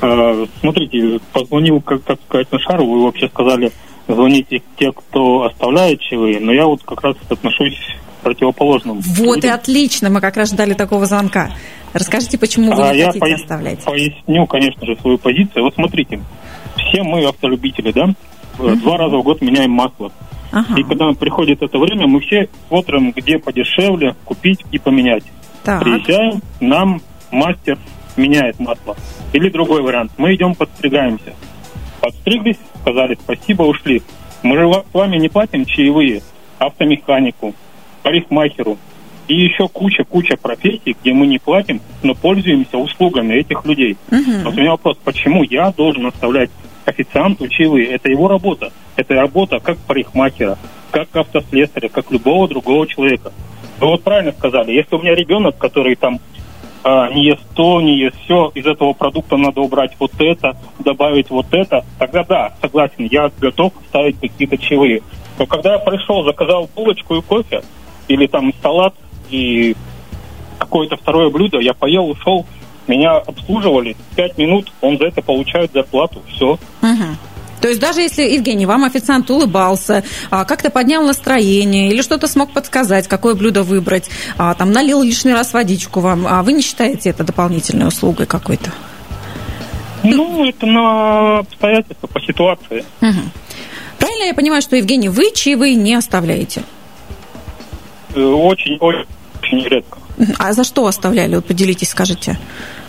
А, 0.00 0.46
смотрите, 0.60 1.20
позвонил, 1.32 1.80
как, 1.80 2.04
как 2.04 2.18
сказать, 2.26 2.50
на 2.52 2.58
шару, 2.60 2.86
вы 2.86 3.02
вообще 3.04 3.28
сказали, 3.28 3.72
звоните 4.06 4.62
те, 4.78 4.92
кто 4.92 5.44
оставляет 5.44 6.00
чаевые, 6.00 6.40
но 6.40 6.52
я 6.52 6.66
вот 6.66 6.82
как 6.84 7.02
раз 7.02 7.16
отношусь 7.28 7.78
к 8.18 8.22
противоположному. 8.22 9.00
Вот 9.00 9.36
людям. 9.36 9.50
и 9.50 9.54
отлично, 9.54 10.10
мы 10.10 10.20
как 10.20 10.36
раз 10.36 10.50
ждали 10.50 10.74
такого 10.74 11.06
звонка. 11.06 11.50
Расскажите, 11.92 12.38
почему 12.38 12.72
вы 12.72 12.88
а, 12.88 12.94
не 12.94 13.02
хотите 13.02 13.20
пояс... 13.20 13.40
оставлять? 13.40 13.84
Поясню, 13.84 14.46
конечно 14.46 14.86
же, 14.86 14.96
свою 15.00 15.18
позицию. 15.18 15.64
Вот 15.64 15.74
смотрите, 15.74 16.20
все 16.76 17.02
мы 17.02 17.24
автолюбители, 17.24 17.92
да? 17.92 18.14
Uh-huh. 18.58 18.76
Два 18.76 18.96
раза 18.98 19.16
в 19.16 19.22
год 19.22 19.40
меняем 19.40 19.70
масло. 19.70 20.12
Ага. 20.50 20.74
И 20.76 20.82
когда 20.82 21.12
приходит 21.12 21.62
это 21.62 21.78
время, 21.78 22.06
мы 22.06 22.20
все 22.20 22.48
смотрим, 22.68 23.12
где 23.12 23.38
подешевле 23.38 24.16
купить 24.24 24.64
и 24.70 24.78
поменять. 24.78 25.24
Так. 25.64 25.82
Приезжаем, 25.82 26.40
нам 26.60 27.00
мастер 27.30 27.78
меняет 28.16 28.58
масло. 28.58 28.96
Или 29.32 29.50
другой 29.50 29.82
вариант. 29.82 30.12
Мы 30.16 30.34
идем 30.34 30.54
подстригаемся. 30.54 31.34
Подстриглись, 32.00 32.58
сказали 32.80 33.18
спасибо, 33.22 33.62
ушли. 33.62 34.02
Мы 34.42 34.56
же 34.56 34.72
с 34.72 34.94
вами 34.94 35.16
не 35.16 35.28
платим 35.28 35.64
чаевые 35.64 36.22
автомеханику, 36.58 37.54
парикмахеру 38.02 38.78
и 39.28 39.34
еще 39.34 39.68
куча-куча 39.68 40.36
профессий, 40.36 40.96
где 41.00 41.12
мы 41.12 41.26
не 41.26 41.38
платим, 41.38 41.80
но 42.02 42.14
пользуемся 42.14 42.78
услугами 42.78 43.34
этих 43.34 43.64
людей. 43.66 43.96
Uh-huh. 44.10 44.44
Вот 44.44 44.54
у 44.54 44.60
меня 44.60 44.70
вопрос, 44.70 44.96
почему 45.04 45.42
я 45.42 45.70
должен 45.70 46.06
оставлять 46.06 46.50
официанту 46.86 47.46
чаевые? 47.48 47.88
Это 47.88 48.08
его 48.08 48.26
работа. 48.28 48.72
Это 48.96 49.14
работа 49.14 49.60
как 49.60 49.78
парикмахера, 49.78 50.58
как 50.90 51.14
автослесаря, 51.14 51.88
как 51.88 52.10
любого 52.10 52.48
другого 52.48 52.86
человека. 52.86 53.32
Вы 53.80 53.88
вот 53.88 54.02
правильно 54.02 54.32
сказали, 54.32 54.72
если 54.72 54.96
у 54.96 54.98
меня 54.98 55.14
ребенок, 55.14 55.58
который 55.58 55.94
там 55.94 56.20
а, 56.82 57.10
не 57.10 57.26
ест 57.26 57.42
то, 57.54 57.80
не 57.80 57.98
ест 57.98 58.16
все, 58.24 58.50
из 58.54 58.66
этого 58.66 58.92
продукта 58.92 59.36
надо 59.36 59.60
убрать 59.60 59.94
вот 59.98 60.12
это, 60.18 60.56
добавить 60.78 61.28
вот 61.30 61.46
это, 61.52 61.84
тогда 61.98 62.24
да, 62.24 62.54
согласен, 62.60 63.08
я 63.10 63.30
готов 63.38 63.72
ставить 63.88 64.18
какие-то 64.18 64.56
чаевые. 64.56 65.02
Но 65.38 65.46
когда 65.46 65.74
я 65.74 65.78
пришел, 65.78 66.24
заказал 66.24 66.68
булочку 66.74 67.16
и 67.16 67.22
кофе, 67.22 67.62
или 68.08 68.26
там 68.26 68.52
салат 68.62 68.94
и 69.30 69.76
какое-то 70.58 70.96
второе 70.96 71.30
блюдо, 71.30 71.60
я 71.60 71.72
поел, 71.72 72.10
ушел, 72.10 72.46
меня 72.88 73.18
обслуживали, 73.18 73.96
пять 74.16 74.36
минут, 74.38 74.72
он 74.80 74.98
за 74.98 75.06
это 75.06 75.22
получает 75.22 75.72
зарплату, 75.72 76.22
все. 76.34 76.58
Угу. 76.82 77.04
То 77.60 77.68
есть 77.68 77.80
даже 77.80 78.00
если, 78.00 78.22
Евгений, 78.22 78.66
вам 78.66 78.84
официант 78.84 79.30
улыбался, 79.30 80.04
а, 80.30 80.44
как-то 80.44 80.70
поднял 80.70 81.04
настроение 81.04 81.88
или 81.88 82.02
что-то 82.02 82.28
смог 82.28 82.52
подсказать, 82.52 83.08
какое 83.08 83.34
блюдо 83.34 83.62
выбрать, 83.62 84.10
а, 84.36 84.54
там 84.54 84.70
налил 84.72 85.02
лишний 85.02 85.32
раз 85.32 85.52
водичку 85.52 86.00
вам, 86.00 86.26
а 86.26 86.42
вы 86.42 86.52
не 86.52 86.62
считаете 86.62 87.10
это 87.10 87.24
дополнительной 87.24 87.88
услугой 87.88 88.26
какой-то? 88.26 88.72
Ну, 90.04 90.44
это 90.48 90.66
на 90.66 91.38
обстоятельства, 91.38 92.06
по 92.06 92.20
ситуации. 92.20 92.84
Угу. 93.00 93.20
Правильно 93.98 94.24
я 94.24 94.34
понимаю, 94.34 94.62
что, 94.62 94.76
Евгений, 94.76 95.08
вы 95.08 95.32
чаевые 95.34 95.74
не 95.74 95.94
оставляете? 95.94 96.62
Э, 98.14 98.20
очень, 98.20 98.76
очень, 98.80 99.06
очень 99.42 99.68
редко. 99.68 99.98
А 100.38 100.52
за 100.52 100.64
что 100.64 100.86
оставляли? 100.86 101.36
Вот 101.36 101.46
поделитесь, 101.46 101.90
скажите. 101.90 102.38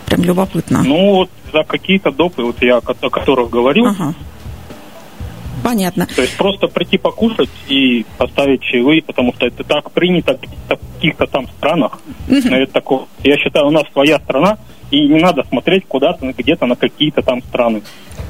Прям 0.05 0.23
любопытно. 0.23 0.83
Ну, 0.83 1.15
вот 1.15 1.29
за 1.53 1.63
какие-то 1.63 2.11
допы, 2.11 2.43
вот 2.43 2.61
я 2.61 2.77
о 2.77 3.09
которых 3.09 3.49
говорил, 3.49 3.85
ага. 3.87 4.13
Понятно. 5.63 6.07
То 6.15 6.21
есть 6.21 6.37
просто 6.37 6.67
прийти 6.67 6.97
покушать 6.97 7.49
и 7.67 8.05
поставить 8.17 8.61
чаевые, 8.61 9.01
потому 9.01 9.33
что 9.33 9.45
это 9.45 9.63
так 9.63 9.91
принято 9.91 10.37
в 10.37 10.95
каких-то 10.95 11.27
там 11.27 11.47
странах. 11.57 11.99
Угу. 12.29 12.47
Это 12.47 12.71
такое. 12.71 13.01
Я 13.23 13.37
считаю, 13.37 13.67
у 13.67 13.71
нас 13.71 13.83
своя 13.91 14.19
страна, 14.19 14.57
и 14.91 15.07
не 15.07 15.19
надо 15.19 15.43
смотреть 15.49 15.85
куда-то, 15.87 16.33
где-то 16.37 16.65
на 16.65 16.75
какие-то 16.75 17.21
там 17.21 17.41
страны. 17.41 17.81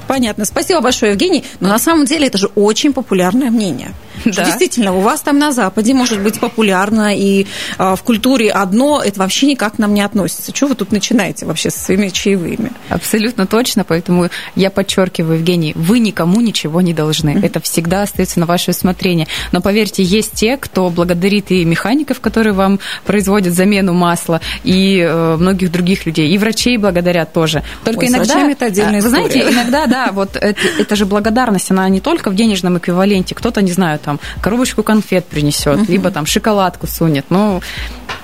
Понятно. 0.09 0.43
Спасибо 0.43 0.81
большое, 0.81 1.11
Евгений. 1.11 1.43
Но 1.59 1.69
на 1.69 1.77
самом 1.77 2.05
деле 2.05 2.25
это 2.25 2.39
же 2.39 2.47
очень 2.55 2.93
популярное 2.93 3.51
мнение. 3.51 3.91
Да. 4.25 4.43
Действительно, 4.43 4.93
у 4.93 5.01
вас 5.01 5.21
там 5.21 5.37
на 5.37 5.51
Западе 5.51 5.93
может 5.93 6.19
быть 6.21 6.39
популярно, 6.39 7.15
и 7.15 7.45
э, 7.77 7.95
в 7.95 8.01
культуре 8.03 8.49
одно, 8.49 9.01
это 9.05 9.19
вообще 9.19 9.45
никак 9.45 9.75
к 9.75 9.77
нам 9.77 9.93
не 9.93 10.01
относится. 10.01 10.53
Что 10.53 10.67
вы 10.67 10.75
тут 10.75 10.91
начинаете 10.91 11.45
вообще 11.45 11.69
со 11.69 11.79
своими 11.79 12.09
чаевыми? 12.09 12.71
Абсолютно 12.89 13.45
точно, 13.45 13.83
поэтому 13.83 14.29
я 14.55 14.71
подчеркиваю, 14.71 15.37
Евгений, 15.37 15.73
вы 15.75 15.99
никому 15.99 16.41
ничего 16.41 16.81
не 16.81 16.93
должны. 16.93 17.29
Mm-hmm. 17.29 17.45
Это 17.45 17.59
всегда 17.61 18.01
остается 18.01 18.39
на 18.39 18.47
ваше 18.47 18.71
усмотрение. 18.71 19.27
Но 19.51 19.61
поверьте, 19.61 20.01
есть 20.01 20.33
те, 20.33 20.57
кто 20.57 20.89
благодарит 20.89 21.51
и 21.51 21.63
механиков, 21.63 22.19
которые 22.19 22.53
вам 22.53 22.79
производят 23.05 23.53
замену 23.53 23.93
масла, 23.93 24.41
и 24.63 24.99
э, 24.99 25.37
многих 25.37 25.71
других 25.71 26.07
людей, 26.07 26.29
и 26.29 26.37
врачей 26.39 26.48
благодарят 26.77 27.33
тоже. 27.33 27.63
Только 27.83 28.01
Ой, 28.01 28.07
иногда, 28.07 28.49
это 28.49 28.65
отдельная 28.65 29.01
вы 29.01 29.09
знаете, 29.09 29.49
иногда, 29.49 29.85
да, 29.87 30.11
вот 30.11 30.35
это, 30.35 30.59
это 30.79 30.95
же 30.95 31.05
благодарность, 31.05 31.71
она 31.71 31.87
не 31.89 32.01
только 32.01 32.29
в 32.29 32.35
денежном 32.35 32.77
эквиваленте. 32.77 33.35
Кто-то, 33.35 33.61
не 33.61 33.71
знаю, 33.71 33.99
там 33.99 34.19
коробочку 34.41 34.83
конфет 34.83 35.25
принесет, 35.25 35.89
либо 35.89 36.11
там 36.11 36.25
шоколадку 36.25 36.87
сунет. 36.87 37.25
Ну, 37.29 37.61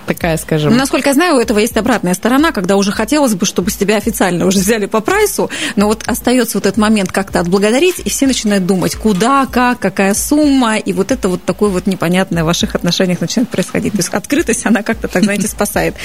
такая, 0.06 0.38
скажем. 0.38 0.76
Насколько 0.76 1.10
я 1.10 1.14
знаю, 1.14 1.36
у 1.36 1.40
этого 1.40 1.60
есть 1.60 1.76
обратная 1.78 2.14
сторона, 2.14 2.52
когда 2.52 2.78
уже 2.78 2.92
хотелось 2.92 3.36
бы, 3.36 3.46
чтобы 3.46 3.72
с 3.72 3.76
тебя 3.76 3.98
официально 3.98 4.46
уже 4.46 4.60
взяли 4.60 4.86
по 4.86 5.02
прайсу, 5.02 5.50
но 5.76 5.88
вот 5.88 6.04
остается 6.08 6.58
вот 6.58 6.66
этот 6.66 6.78
момент 6.78 7.12
как-то 7.12 7.40
отблагодарить, 7.40 8.00
и 8.04 8.10
все 8.10 8.28
начинают 8.28 8.66
думать, 8.66 8.96
куда, 8.96 9.46
как, 9.46 9.80
какая 9.80 10.14
сумма, 10.14 10.78
и 10.78 10.94
вот 10.94 11.12
это 11.12 11.30
вот 11.30 11.44
такое 11.44 11.70
вот 11.70 11.88
непонятное 11.88 12.44
в 12.44 12.46
ваших 12.46 12.76
отношениях 12.76 13.22
начинает 13.22 13.50
происходить. 13.50 13.94
То 13.94 14.00
есть 14.00 14.10
открытость, 14.14 14.66
она 14.66 14.84
как-то 14.84 15.08
так, 15.08 15.24
знаете, 15.24 15.48
спасает. 15.48 15.96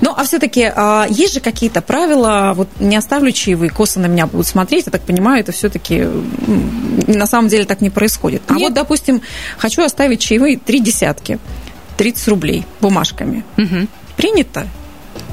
Ну, 0.00 0.12
а 0.16 0.24
все-таки 0.24 0.70
а, 0.74 1.06
есть 1.08 1.34
же 1.34 1.40
какие-то 1.40 1.82
правила, 1.82 2.52
вот 2.56 2.68
не 2.80 2.96
оставлю 2.96 3.32
чаевые, 3.32 3.70
косо 3.70 4.00
на 4.00 4.06
меня 4.06 4.26
будут 4.26 4.46
смотреть, 4.46 4.86
я 4.86 4.92
так 4.92 5.02
понимаю, 5.02 5.40
это 5.40 5.52
все-таки 5.52 6.06
на 7.06 7.26
самом 7.26 7.48
деле 7.48 7.64
так 7.64 7.80
не 7.80 7.90
происходит. 7.90 8.42
А 8.48 8.54
Нет. 8.54 8.62
вот, 8.62 8.74
допустим, 8.74 9.22
хочу 9.58 9.82
оставить 9.82 10.20
чаевые 10.20 10.58
три 10.58 10.80
десятки. 10.80 11.38
30 12.02 12.28
рублей 12.28 12.64
бумажками. 12.80 13.44
Угу. 13.56 13.86
Принято? 14.16 14.66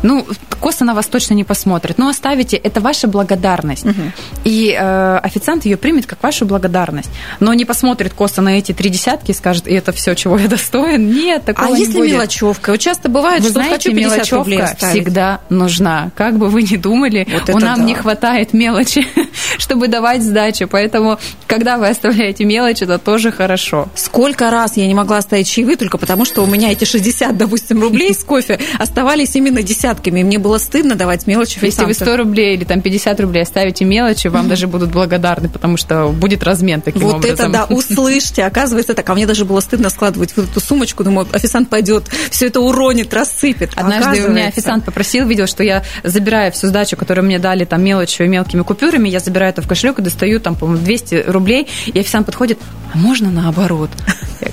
Ну, 0.03 0.25
косо 0.59 0.85
на 0.85 0.93
вас 0.93 1.07
точно 1.07 1.33
не 1.33 1.43
посмотрит. 1.43 1.97
Но 1.97 2.09
оставите, 2.09 2.57
это 2.57 2.81
ваша 2.81 3.07
благодарность. 3.07 3.85
Угу. 3.85 4.01
И 4.45 4.75
э, 4.77 5.17
официант 5.17 5.65
ее 5.65 5.77
примет 5.77 6.05
как 6.05 6.21
вашу 6.23 6.45
благодарность. 6.45 7.09
Но 7.39 7.53
не 7.53 7.65
посмотрит 7.65 8.13
косо 8.13 8.41
на 8.41 8.57
эти 8.57 8.71
три 8.71 8.89
десятки 8.89 9.31
и 9.31 9.33
скажет, 9.33 9.67
и 9.67 9.73
это 9.73 9.91
все, 9.91 10.15
чего 10.15 10.37
я 10.37 10.47
достоин. 10.47 11.11
Нет, 11.11 11.45
такого 11.45 11.67
а 11.67 11.71
не 11.71 11.79
если 11.81 11.97
будет. 11.97 12.11
мелочевка? 12.13 12.71
Вот 12.71 12.79
часто 12.79 13.09
бывает, 13.09 13.41
вы 13.41 13.49
что 13.49 13.53
знаете, 13.53 13.75
хочу 13.75 13.93
мелочевка 13.93 14.75
всегда 14.77 15.41
нужна. 15.49 16.11
Как 16.15 16.37
бы 16.37 16.49
вы 16.49 16.63
ни 16.63 16.77
думали, 16.77 17.27
вот 17.31 17.49
у 17.55 17.59
нам 17.59 17.79
да. 17.79 17.85
не 17.85 17.95
хватает 17.95 18.53
мелочи, 18.53 19.05
чтобы 19.57 19.87
давать 19.87 20.23
сдачи. 20.23 20.65
Поэтому, 20.65 21.19
когда 21.47 21.77
вы 21.77 21.87
оставляете 21.87 22.45
мелочь, 22.45 22.81
это 22.81 22.97
тоже 22.97 23.31
хорошо. 23.31 23.87
Сколько 23.95 24.49
раз 24.49 24.77
я 24.77 24.87
не 24.87 24.93
могла 24.93 25.17
оставить 25.17 25.49
чаевые 25.49 25.77
только 25.77 25.97
потому, 25.97 26.25
что 26.25 26.43
у 26.43 26.45
меня 26.45 26.71
эти 26.71 26.85
60, 26.85 27.37
допустим, 27.37 27.81
рублей 27.81 28.13
с 28.13 28.23
кофе 28.23 28.59
оставались 28.77 29.35
именно 29.35 29.63
десятками. 29.89 30.21
И 30.21 30.23
мне 30.23 30.39
было 30.39 30.57
стыдно 30.57 30.95
давать 30.95 31.27
мелочи 31.27 31.59
Если 31.61 31.85
вы 31.85 31.93
100 31.93 32.17
рублей 32.17 32.55
или 32.55 32.63
там 32.63 32.81
50 32.81 33.19
рублей 33.19 33.43
оставите 33.43 33.85
мелочи, 33.85 34.27
вам 34.27 34.47
даже 34.47 34.67
будут 34.67 34.91
благодарны, 34.91 35.49
потому 35.49 35.77
что 35.77 36.09
будет 36.09 36.43
размен 36.43 36.81
таким 36.81 37.01
вот 37.01 37.15
образом. 37.15 37.37
Вот 37.37 37.39
это 37.39 37.49
да, 37.49 37.65
услышьте, 37.75 38.43
оказывается 38.43 38.93
так. 38.93 39.09
А 39.09 39.15
мне 39.15 39.25
даже 39.25 39.45
было 39.45 39.59
стыдно 39.59 39.89
складывать 39.89 40.35
вот 40.35 40.49
эту 40.49 40.59
сумочку. 40.59 41.03
Думаю, 41.03 41.27
официант 41.31 41.69
пойдет, 41.69 42.05
все 42.29 42.47
это 42.47 42.61
уронит, 42.61 43.13
рассыпет. 43.13 43.71
Однажды 43.75 44.27
у 44.27 44.31
меня 44.31 44.47
официант 44.47 44.85
попросил, 44.85 45.27
видел, 45.27 45.47
что 45.47 45.63
я 45.63 45.83
забираю 46.03 46.51
всю 46.51 46.67
сдачу, 46.67 46.97
которую 46.97 47.25
мне 47.25 47.39
дали 47.39 47.65
там 47.65 47.83
мелочью 47.83 48.25
и 48.25 48.29
мелкими 48.29 48.61
купюрами, 48.61 49.09
я 49.09 49.19
забираю 49.19 49.51
это 49.51 49.61
в 49.61 49.67
кошелек 49.67 49.99
и 49.99 50.01
достаю 50.01 50.39
там, 50.39 50.55
по-моему, 50.55 50.83
200 50.83 51.25
рублей, 51.27 51.67
и 51.85 51.99
официант 51.99 52.25
подходит, 52.25 52.59
а 52.93 52.97
можно 52.97 53.31
наоборот? 53.31 53.89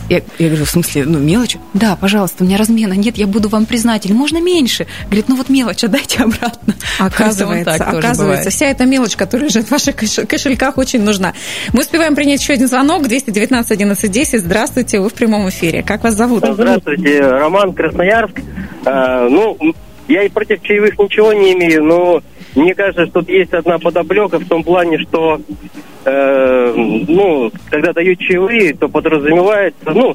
Я, 0.09 0.21
я 0.39 0.49
говорю, 0.49 0.65
в 0.65 0.71
смысле, 0.71 1.05
ну, 1.05 1.19
мелочь? 1.19 1.57
Да, 1.75 1.97
пожалуйста, 1.97 2.45
у 2.45 2.47
меня 2.47 2.59
размена 2.59 2.93
нет, 2.93 3.19
я 3.19 3.27
буду 3.27 3.49
вам 3.49 3.67
признателен. 3.67 4.17
Можно 4.17 4.41
меньше? 4.41 4.87
Говорит, 5.07 5.26
ну 5.29 5.37
вот 5.37 5.49
мелочь 5.49 5.85
отдайте 5.85 6.23
обратно. 6.23 6.75
Оказывается, 6.99 7.75
оказывается, 7.75 8.51
вся 8.51 8.67
эта 8.67 8.85
мелочь, 8.85 9.17
которая 9.17 9.49
лежит 9.49 9.67
в 9.67 9.71
ваших 9.71 9.97
кошельках, 9.97 10.79
очень 10.79 11.03
нужна. 11.03 11.35
Мы 11.73 11.81
успеваем 11.81 12.15
принять 12.15 12.41
еще 12.41 12.55
один 12.55 12.69
звонок, 12.69 13.03
219 13.03 13.71
11 13.71 14.11
10. 14.11 14.41
Здравствуйте, 14.41 15.01
вы 15.01 15.09
в 15.09 15.15
прямом 15.15 15.49
эфире. 15.49 15.83
Как 15.83 16.05
вас 16.05 16.15
зовут? 16.15 16.45
Здравствуйте, 16.47 17.21
Роман 17.21 17.73
Красноярск. 17.73 18.41
А, 18.85 19.29
ну, 19.29 19.57
я 20.09 20.23
и 20.23 20.29
против 20.29 20.63
чаевых 20.63 20.99
ничего 20.99 21.33
не 21.33 21.53
имею, 21.53 21.85
но 21.85 22.23
мне 22.57 22.75
кажется, 22.75 23.07
что 23.07 23.23
есть 23.29 23.53
одна 23.53 23.79
подоплека 23.79 24.39
в 24.39 24.49
том 24.49 24.65
плане, 24.65 24.99
что 24.99 25.41
э, 26.05 26.73
ну, 26.75 27.53
когда 27.71 27.93
дают 27.93 28.19
чаевые, 28.19 28.75
то 28.75 28.89
подразумевается, 28.89 29.91
ну, 29.93 30.15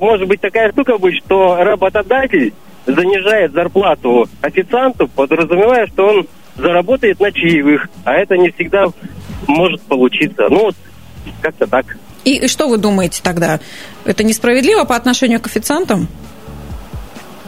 может 0.00 0.26
быть 0.26 0.40
такая 0.40 0.72
штука 0.72 0.96
быть, 0.96 1.16
что 1.24 1.56
работодатель 1.56 2.54
занижает 2.86 3.52
зарплату 3.52 4.26
официанту, 4.40 5.08
подразумевая, 5.08 5.86
что 5.88 6.06
он 6.06 6.26
заработает 6.56 7.20
на 7.20 7.30
чаевых, 7.30 7.88
а 8.04 8.14
это 8.14 8.36
не 8.38 8.50
всегда 8.50 8.86
может 9.46 9.82
получиться. 9.82 10.46
Ну, 10.48 10.64
вот 10.64 10.76
как-то 11.42 11.66
так. 11.66 11.98
И, 12.24 12.36
и 12.36 12.48
что 12.48 12.68
вы 12.68 12.78
думаете 12.78 13.20
тогда? 13.22 13.60
Это 14.06 14.24
несправедливо 14.24 14.84
по 14.84 14.96
отношению 14.96 15.40
к 15.40 15.46
официантам? 15.46 16.08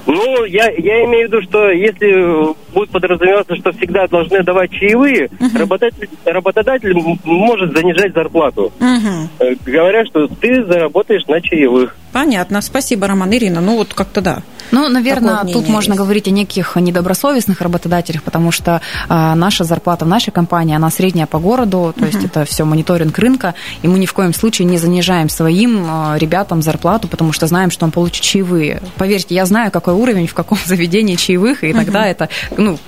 Ну, 0.06 0.44
я, 0.44 0.70
я 0.70 1.04
имею 1.04 1.28
в 1.28 1.32
виду, 1.32 1.42
что 1.42 1.70
если 1.70 2.54
будет 2.72 2.90
подразумеваться, 2.90 3.56
что 3.56 3.72
всегда 3.72 4.06
должны 4.06 4.42
давать 4.42 4.70
чаевые, 4.70 5.26
uh-huh. 5.26 5.58
работодатель, 5.58 6.08
работодатель 6.24 6.94
может 7.24 7.76
занижать 7.76 8.14
зарплату. 8.14 8.72
Uh-huh. 8.78 9.58
Говоря, 9.66 10.04
что 10.06 10.28
ты 10.28 10.64
заработаешь 10.64 11.26
на 11.26 11.40
чаевых. 11.40 11.96
Понятно. 12.16 12.62
Спасибо, 12.62 13.06
Роман. 13.08 13.30
Ирина, 13.34 13.60
ну 13.60 13.76
вот 13.76 13.92
как-то 13.92 14.22
да. 14.22 14.42
Ну, 14.70 14.88
наверное, 14.88 15.44
тут 15.44 15.68
можно 15.68 15.92
есть. 15.92 16.00
говорить 16.00 16.26
о 16.26 16.30
неких 16.30 16.74
недобросовестных 16.74 17.60
работодателях, 17.60 18.22
потому 18.22 18.50
что 18.50 18.80
э, 19.08 19.34
наша 19.34 19.64
зарплата 19.64 20.06
в 20.06 20.08
нашей 20.08 20.30
компании, 20.30 20.74
она 20.74 20.90
средняя 20.90 21.26
по 21.26 21.38
городу, 21.38 21.94
то 21.96 22.04
uh-huh. 22.04 22.06
есть 22.06 22.24
это 22.24 22.46
все 22.46 22.64
мониторинг 22.64 23.18
рынка, 23.18 23.54
и 23.82 23.88
мы 23.88 23.98
ни 23.98 24.06
в 24.06 24.14
коем 24.14 24.32
случае 24.32 24.66
не 24.66 24.78
занижаем 24.78 25.28
своим 25.28 25.86
э, 25.86 26.18
ребятам 26.18 26.62
зарплату, 26.62 27.06
потому 27.06 27.32
что 27.32 27.46
знаем, 27.46 27.70
что 27.70 27.84
он 27.84 27.92
получит 27.92 28.22
чаевые. 28.22 28.82
Поверьте, 28.96 29.34
я 29.34 29.44
знаю, 29.44 29.70
какой 29.70 29.92
уровень, 29.92 30.26
в 30.26 30.34
каком 30.34 30.58
заведении 30.64 31.16
чаевых, 31.16 31.64
и 31.64 31.72
иногда 31.72 32.06
uh-huh. 32.06 32.12
это, 32.12 32.28
ну, 32.56 32.78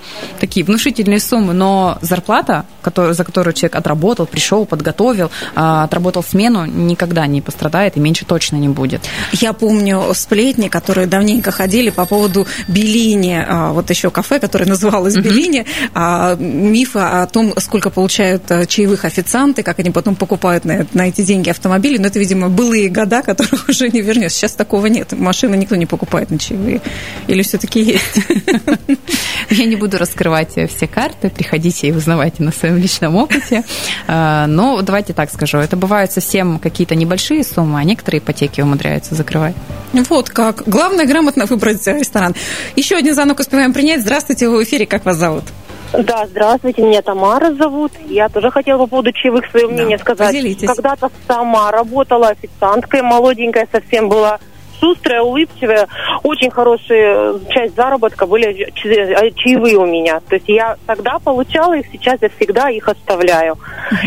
такие 0.40 0.64
внушительные 0.64 1.20
суммы, 1.20 1.52
но 1.52 1.98
зарплата, 2.00 2.64
который, 2.80 3.12
за 3.12 3.24
которую 3.24 3.52
человек 3.52 3.76
отработал, 3.76 4.24
пришел, 4.26 4.64
подготовил, 4.64 5.30
э, 5.54 5.60
отработал 5.84 6.24
смену, 6.24 6.64
никогда 6.64 7.26
не 7.26 7.42
пострадает 7.42 7.96
и 7.96 8.00
меньше 8.00 8.24
точно 8.24 8.56
не 8.56 8.68
будет. 8.68 9.02
Я 9.32 9.52
помню 9.52 10.12
сплетни, 10.14 10.68
которые 10.68 11.06
давненько 11.06 11.50
ходили 11.50 11.90
по 11.90 12.06
поводу 12.06 12.46
Белини, 12.66 13.44
а, 13.46 13.72
вот 13.72 13.90
еще 13.90 14.10
кафе, 14.10 14.38
которое 14.38 14.64
называлось 14.66 15.16
uh-huh. 15.16 15.22
Белини, 15.22 15.66
а, 15.94 16.36
мифы 16.36 16.98
о 16.98 17.26
том, 17.26 17.54
сколько 17.58 17.90
получают 17.90 18.50
а, 18.50 18.66
чаевых 18.66 19.04
официанты, 19.04 19.62
как 19.62 19.78
они 19.78 19.90
потом 19.90 20.14
покупают 20.14 20.64
на, 20.64 20.86
на 20.92 21.08
эти 21.08 21.22
деньги 21.22 21.50
автомобили. 21.50 21.98
Но 21.98 22.08
это, 22.08 22.18
видимо, 22.18 22.48
былые 22.48 22.88
года, 22.88 23.22
которых 23.26 23.68
уже 23.68 23.88
не 23.88 24.00
вернешь. 24.00 24.32
Сейчас 24.32 24.52
такого 24.52 24.86
нет. 24.86 25.12
Машины 25.12 25.56
никто 25.56 25.76
не 25.76 25.86
покупает 25.86 26.30
на 26.30 26.38
чаевые. 26.38 26.80
Или 27.26 27.42
все-таки 27.42 27.80
есть? 27.80 28.20
Я 29.50 29.64
не 29.64 29.76
буду 29.76 29.98
раскрывать 29.98 30.52
все 30.52 30.86
карты. 30.86 31.30
Приходите 31.30 31.88
и 31.88 31.92
узнавайте 31.92 32.42
на 32.42 32.52
своем 32.52 32.76
личном 32.76 33.16
опыте. 33.16 33.64
Но 34.06 34.80
давайте 34.82 35.12
так 35.12 35.30
скажу. 35.30 35.58
Это 35.58 35.76
бывают 35.76 36.12
совсем 36.12 36.58
какие-то 36.58 36.94
небольшие 36.94 37.44
суммы, 37.44 37.78
а 37.80 37.84
некоторые 37.84 38.20
ипотеки 38.20 38.60
умудряются 38.60 39.07
закрывать. 39.14 39.54
Вот 39.92 40.28
как. 40.30 40.62
Главное 40.66 41.06
грамотно 41.06 41.46
выбрать 41.46 41.86
ресторан. 41.86 42.34
Еще 42.76 42.96
один 42.96 43.14
звонок 43.14 43.40
успеваем 43.40 43.72
принять. 43.72 44.02
Здравствуйте, 44.02 44.48
вы 44.48 44.58
в 44.58 44.62
эфире. 44.64 44.86
Как 44.86 45.04
вас 45.04 45.16
зовут? 45.16 45.44
Да, 45.92 46.26
здравствуйте, 46.26 46.82
меня 46.82 47.00
Тамара 47.00 47.54
зовут. 47.54 47.92
Я 48.08 48.28
тоже 48.28 48.50
хотела 48.50 48.78
по 48.78 48.86
поводу 48.86 49.10
чаевых 49.12 49.46
свое 49.50 49.68
мнение 49.68 49.96
да, 49.96 50.02
сказать. 50.02 50.28
Поделитесь. 50.28 50.68
Когда-то 50.68 51.10
сама 51.26 51.70
работала 51.70 52.28
официанткой, 52.28 53.02
молоденькая 53.02 53.66
совсем 53.72 54.08
была 54.08 54.38
шустрая, 54.80 55.22
улыбчивая, 55.22 55.88
очень 56.22 56.50
хорошая 56.50 57.34
часть 57.48 57.74
заработка 57.76 58.26
были 58.26 58.68
э, 58.68 58.70
чаевые 58.72 59.76
у 59.76 59.86
меня. 59.86 60.20
То 60.28 60.36
есть 60.36 60.48
я 60.48 60.76
тогда 60.86 61.18
получала 61.18 61.74
их, 61.74 61.86
сейчас 61.92 62.20
я 62.22 62.28
всегда 62.28 62.70
их 62.70 62.88
оставляю. 62.88 63.58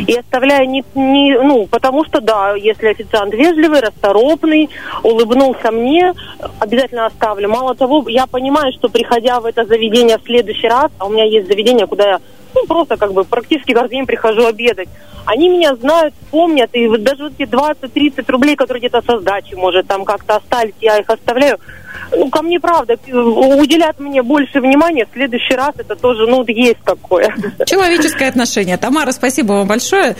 И 0.07 0.15
оставляю 0.15 0.69
не, 0.69 0.83
не 0.95 1.37
ну, 1.37 1.67
потому 1.67 2.05
что, 2.05 2.21
да, 2.21 2.55
если 2.55 2.87
официант 2.87 3.33
вежливый, 3.33 3.81
расторопный, 3.81 4.69
улыбнулся 5.03 5.71
мне, 5.71 6.13
обязательно 6.59 7.05
оставлю. 7.05 7.49
Мало 7.49 7.75
того, 7.75 8.03
я 8.07 8.27
понимаю, 8.27 8.71
что 8.73 8.89
приходя 8.89 9.39
в 9.39 9.45
это 9.45 9.65
заведение 9.65 10.17
в 10.17 10.23
следующий 10.23 10.67
раз, 10.67 10.91
а 10.97 11.05
у 11.05 11.09
меня 11.09 11.25
есть 11.25 11.47
заведение, 11.47 11.87
куда 11.87 12.09
я 12.09 12.19
ну, 12.53 12.65
просто 12.65 12.97
как 12.97 13.13
бы 13.13 13.23
практически 13.23 13.73
каждый 13.73 13.91
день 13.97 14.05
прихожу 14.05 14.45
обедать. 14.45 14.89
Они 15.25 15.49
меня 15.49 15.75
знают, 15.75 16.13
помнят, 16.31 16.69
и 16.73 16.87
вот 16.87 17.03
даже 17.03 17.23
вот 17.23 17.33
эти 17.37 17.49
20-30 17.49 18.31
рублей, 18.31 18.55
которые 18.55 18.79
где-то 18.79 19.01
со 19.01 19.19
сдачи, 19.19 19.53
может, 19.53 19.87
там 19.87 20.03
как-то 20.03 20.37
остались, 20.37 20.73
я 20.81 20.97
их 20.97 21.09
оставляю 21.09 21.59
ну, 22.11 22.29
ко 22.29 22.41
мне, 22.41 22.59
правда, 22.59 22.97
уделят 23.07 23.99
мне 23.99 24.21
больше 24.21 24.59
внимания. 24.59 25.05
В 25.05 25.13
следующий 25.13 25.55
раз 25.55 25.73
это 25.77 25.95
тоже, 25.95 26.27
ну, 26.27 26.43
есть 26.47 26.81
такое. 26.83 27.33
Человеческое 27.65 28.27
отношение. 28.29 28.77
Тамара, 28.77 29.11
спасибо 29.11 29.53
вам 29.53 29.67
большое. 29.67 30.15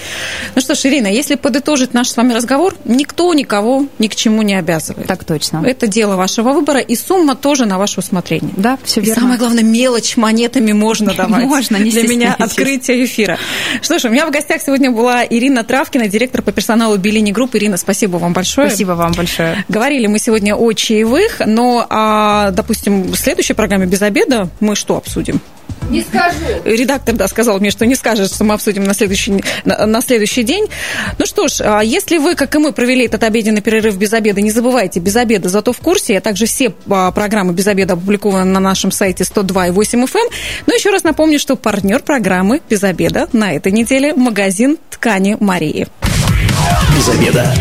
Ну 0.55 0.61
что 0.61 0.75
ж, 0.75 0.85
Ирина, 0.85 1.07
если 1.07 1.35
подытожить 1.35 1.93
наш 1.93 2.09
с 2.09 2.17
вами 2.17 2.33
разговор, 2.33 2.75
никто 2.85 3.33
никого 3.33 3.85
ни 3.99 4.07
к 4.07 4.15
чему 4.15 4.41
не 4.41 4.55
обязывает. 4.55 5.07
Так 5.07 5.23
точно. 5.25 5.63
Это 5.65 5.87
дело 5.87 6.15
вашего 6.15 6.53
выбора, 6.53 6.79
и 6.79 6.95
сумма 6.95 7.35
тоже 7.35 7.65
на 7.65 7.77
ваше 7.77 7.99
усмотрение. 7.99 8.53
Да, 8.55 8.77
все 8.83 9.01
верно. 9.01 9.19
И 9.19 9.21
самое 9.21 9.39
главное, 9.39 9.63
мелочь 9.63 10.17
монетами 10.17 10.71
можно 10.71 11.13
давать. 11.17 11.43
Можно, 11.43 11.77
не 11.77 11.91
Для 11.91 12.07
меня 12.07 12.35
открытие 12.37 13.05
эфира. 13.05 13.37
Что 13.81 13.99
ж, 13.99 14.05
у 14.05 14.09
меня 14.09 14.25
в 14.25 14.31
гостях 14.31 14.61
сегодня 14.61 14.91
была 14.91 15.25
Ирина 15.25 15.63
Травкина, 15.63 16.07
директор 16.07 16.41
по 16.41 16.51
персоналу 16.51 16.97
Bellini 16.97 17.31
Group. 17.31 17.55
Ирина, 17.55 17.77
спасибо 17.77 18.17
вам 18.17 18.33
большое. 18.33 18.69
Спасибо 18.69 18.91
вам 18.91 19.11
большое. 19.11 19.65
Говорили 19.67 20.07
мы 20.07 20.19
сегодня 20.19 20.55
о 20.55 20.71
чаевых, 20.73 21.41
но 21.45 21.60
а, 21.89 22.51
допустим, 22.51 23.03
в 23.03 23.15
следующей 23.15 23.53
программе 23.53 23.85
«Без 23.85 24.01
обеда» 24.01 24.49
мы 24.59 24.75
что 24.75 24.97
обсудим? 24.97 25.41
Не 25.89 26.01
скажу. 26.01 26.37
Редактор, 26.63 27.15
да, 27.15 27.27
сказал 27.27 27.59
мне, 27.59 27.69
что 27.69 27.85
не 27.85 27.95
скажет, 27.95 28.33
что 28.33 28.43
мы 28.43 28.53
обсудим 28.53 28.83
на 28.83 28.93
следующий, 28.93 29.43
на, 29.65 29.85
на 29.85 30.01
следующий 30.01 30.43
день. 30.43 30.67
Ну 31.17 31.25
что 31.25 31.47
ж, 31.47 31.61
а 31.61 31.81
если 31.81 32.17
вы, 32.17 32.35
как 32.35 32.55
и 32.55 32.59
мы, 32.59 32.71
провели 32.71 33.05
этот 33.05 33.23
обеденный 33.23 33.61
перерыв 33.61 33.97
без 33.97 34.13
обеда, 34.13 34.41
не 34.41 34.51
забывайте, 34.51 34.99
без 34.99 35.15
обеда, 35.17 35.49
зато 35.49 35.73
в 35.73 35.79
курсе, 35.79 36.17
а 36.17 36.21
также 36.21 36.45
все 36.45 36.73
а, 36.89 37.11
программы 37.11 37.53
без 37.53 37.67
обеда 37.67 37.93
опубликованы 37.93 38.45
на 38.45 38.59
нашем 38.61 38.91
сайте 38.91 39.25
102.8 39.25 39.73
FM. 39.73 40.13
Но 40.13 40.29
ну, 40.67 40.73
еще 40.73 40.91
раз 40.91 41.03
напомню, 41.03 41.39
что 41.39 41.57
партнер 41.57 42.01
программы 42.01 42.61
без 42.69 42.83
обеда 42.83 43.27
на 43.33 43.53
этой 43.53 43.71
неделе 43.73 44.13
магазин 44.13 44.77
ткани 44.89 45.35
Марии. 45.39 45.87
Без 46.95 47.09
обеда. 47.09 47.53